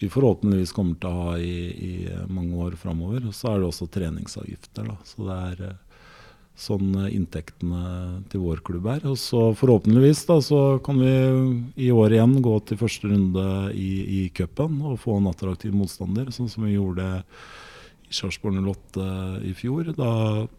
[0.00, 1.92] vi forhåpentligvis kommer til å ha i, i
[2.30, 3.28] mange år framover.
[3.34, 4.88] Så er det også treningsavgifter.
[4.88, 4.96] Da.
[5.04, 5.64] Så det er
[6.58, 9.04] sånn eh, inntektene til vår klubb er.
[9.08, 11.14] Og så forhåpentligvis da, så kan vi
[11.88, 16.32] i år igjen gå til første runde i, i cupen og få en attraktiv motstander,
[16.34, 17.08] sånn som vi gjorde
[18.08, 19.08] i Sarpsborg 08
[19.48, 19.92] i fjor.
[19.96, 20.10] Da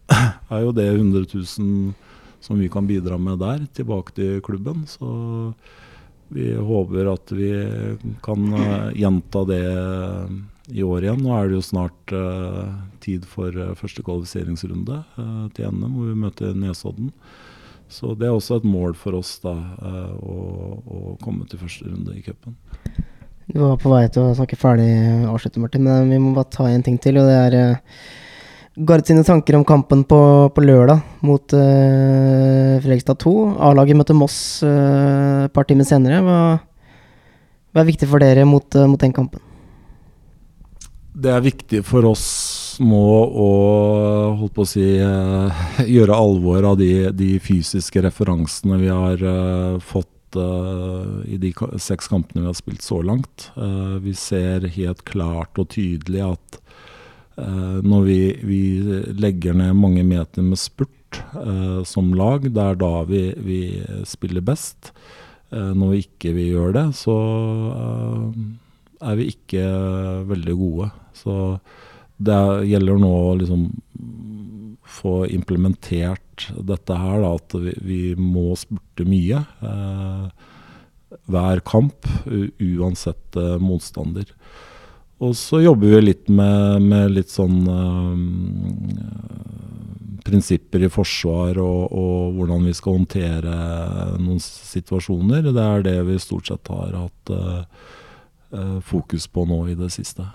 [0.55, 1.91] er jo det 100 000
[2.39, 4.85] som vi kan bidra med der, tilbake til klubben.
[4.87, 5.09] Så
[6.29, 7.49] vi håper at vi
[8.23, 9.65] kan uh, gjenta det
[10.71, 11.21] i år igjen.
[11.25, 12.71] Nå er det jo snart uh,
[13.03, 15.01] tid for uh, første kvalifiseringsrunde
[15.57, 17.13] til NM, hvor vi møter Nesodden.
[17.89, 19.55] Så det er også et mål for oss da,
[20.21, 20.33] å,
[20.77, 22.53] å, komme til første runde i cupen.
[23.49, 24.91] Du var på vei til å snakke ferdig,
[25.25, 27.17] avslutte, Martin, men vi må bare ta en ting til.
[27.17, 27.79] og det er
[28.79, 30.17] Gard sine tanker om kampen på,
[30.55, 33.33] på lørdag mot uh, Fredrikstad 2.
[33.67, 36.21] A-laget møter Moss uh, et par timer senere.
[36.23, 36.37] Hva,
[37.73, 39.43] hva, er viktig for dere mot, uh, mot, den kampen?
[41.19, 42.27] Det er viktig for oss
[42.79, 42.99] nå
[43.43, 43.47] å
[44.39, 44.85] holdt på å si,
[45.89, 49.23] gjøre alvor av de, de, fysiske referansene vi har
[49.83, 51.49] fått i de
[51.81, 53.49] seks kampene vi har spilt så langt.
[54.05, 56.59] vi ser helt klart og tydelig at
[57.83, 58.61] når vi, vi,
[59.17, 61.19] legger ned mange meter med spurt
[61.89, 63.61] som lag, det er da vi, vi
[64.07, 64.93] spiller best.
[65.49, 67.15] Når vi ikke vil gjøre det, så
[69.01, 69.63] er vi ikke
[70.29, 70.89] veldig gode.
[71.15, 71.35] Så
[72.19, 72.39] det
[72.69, 73.67] gjelder nå å liksom
[74.89, 79.43] få implementert dette her, da, at vi, vi, må spurte mye.
[81.29, 84.33] hver kamp, uansett motstander.
[85.19, 88.19] Og så jobber vi litt med, med litt sånn eh,
[90.23, 93.55] prinsipper i forsvar og, og, hvordan vi skal håndtere
[94.19, 95.49] noen situasjoner.
[95.49, 97.63] Det er det vi stort sett har hatt uh,
[98.85, 100.25] fokus på nå i det siste.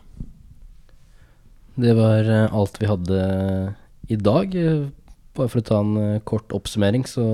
[1.75, 3.21] Det var alt vi hadde
[4.07, 4.55] i dag.
[5.35, 7.25] Bare for å ta en kort oppsummering, så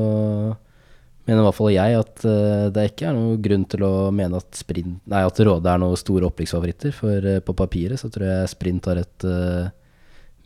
[1.26, 2.24] mener i hvert fall jeg at
[2.72, 6.00] det ikke er noen grunn til å mene at, sprint, nei, at Råde er noen
[6.00, 6.96] store opprykksfavoritter.
[6.96, 9.28] For på papiret så tror jeg Sprint har et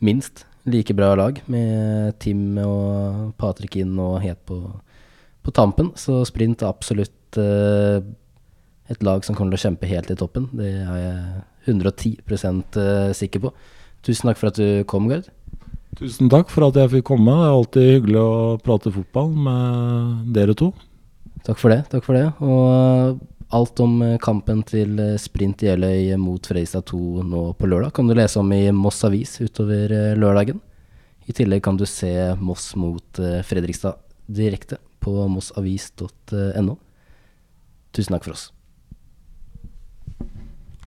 [0.03, 4.59] minst like bra lag, med Tim og Patrick inn og helt på,
[5.45, 8.01] på tampen, så Sprint er absolutt eh,
[8.91, 10.49] et lag som kommer til å kjempe helt i toppen.
[10.53, 13.53] Det er jeg 110 eh, sikker på.
[14.05, 15.31] Tusen takk for at du kom, Gard.
[15.95, 17.33] Tusen takk for at jeg fikk komme.
[17.33, 20.73] Det er alltid hyggelig å prate fotball med dere to.
[21.45, 21.85] Takk for det.
[21.91, 22.27] takk for det.
[22.43, 23.21] Og
[23.55, 28.09] alt om eh, kampen til sprint Sprint Jeløy mot Fredrikstad 2 nå på lørdag kan
[28.09, 30.61] du lese om i Moss Avis utover eh, lørdagen.
[31.25, 32.11] I tillegg kan du se
[32.41, 36.77] Moss mot eh, Fredrikstad direkte på mossavis.no.
[37.93, 38.49] Tusen takk for oss.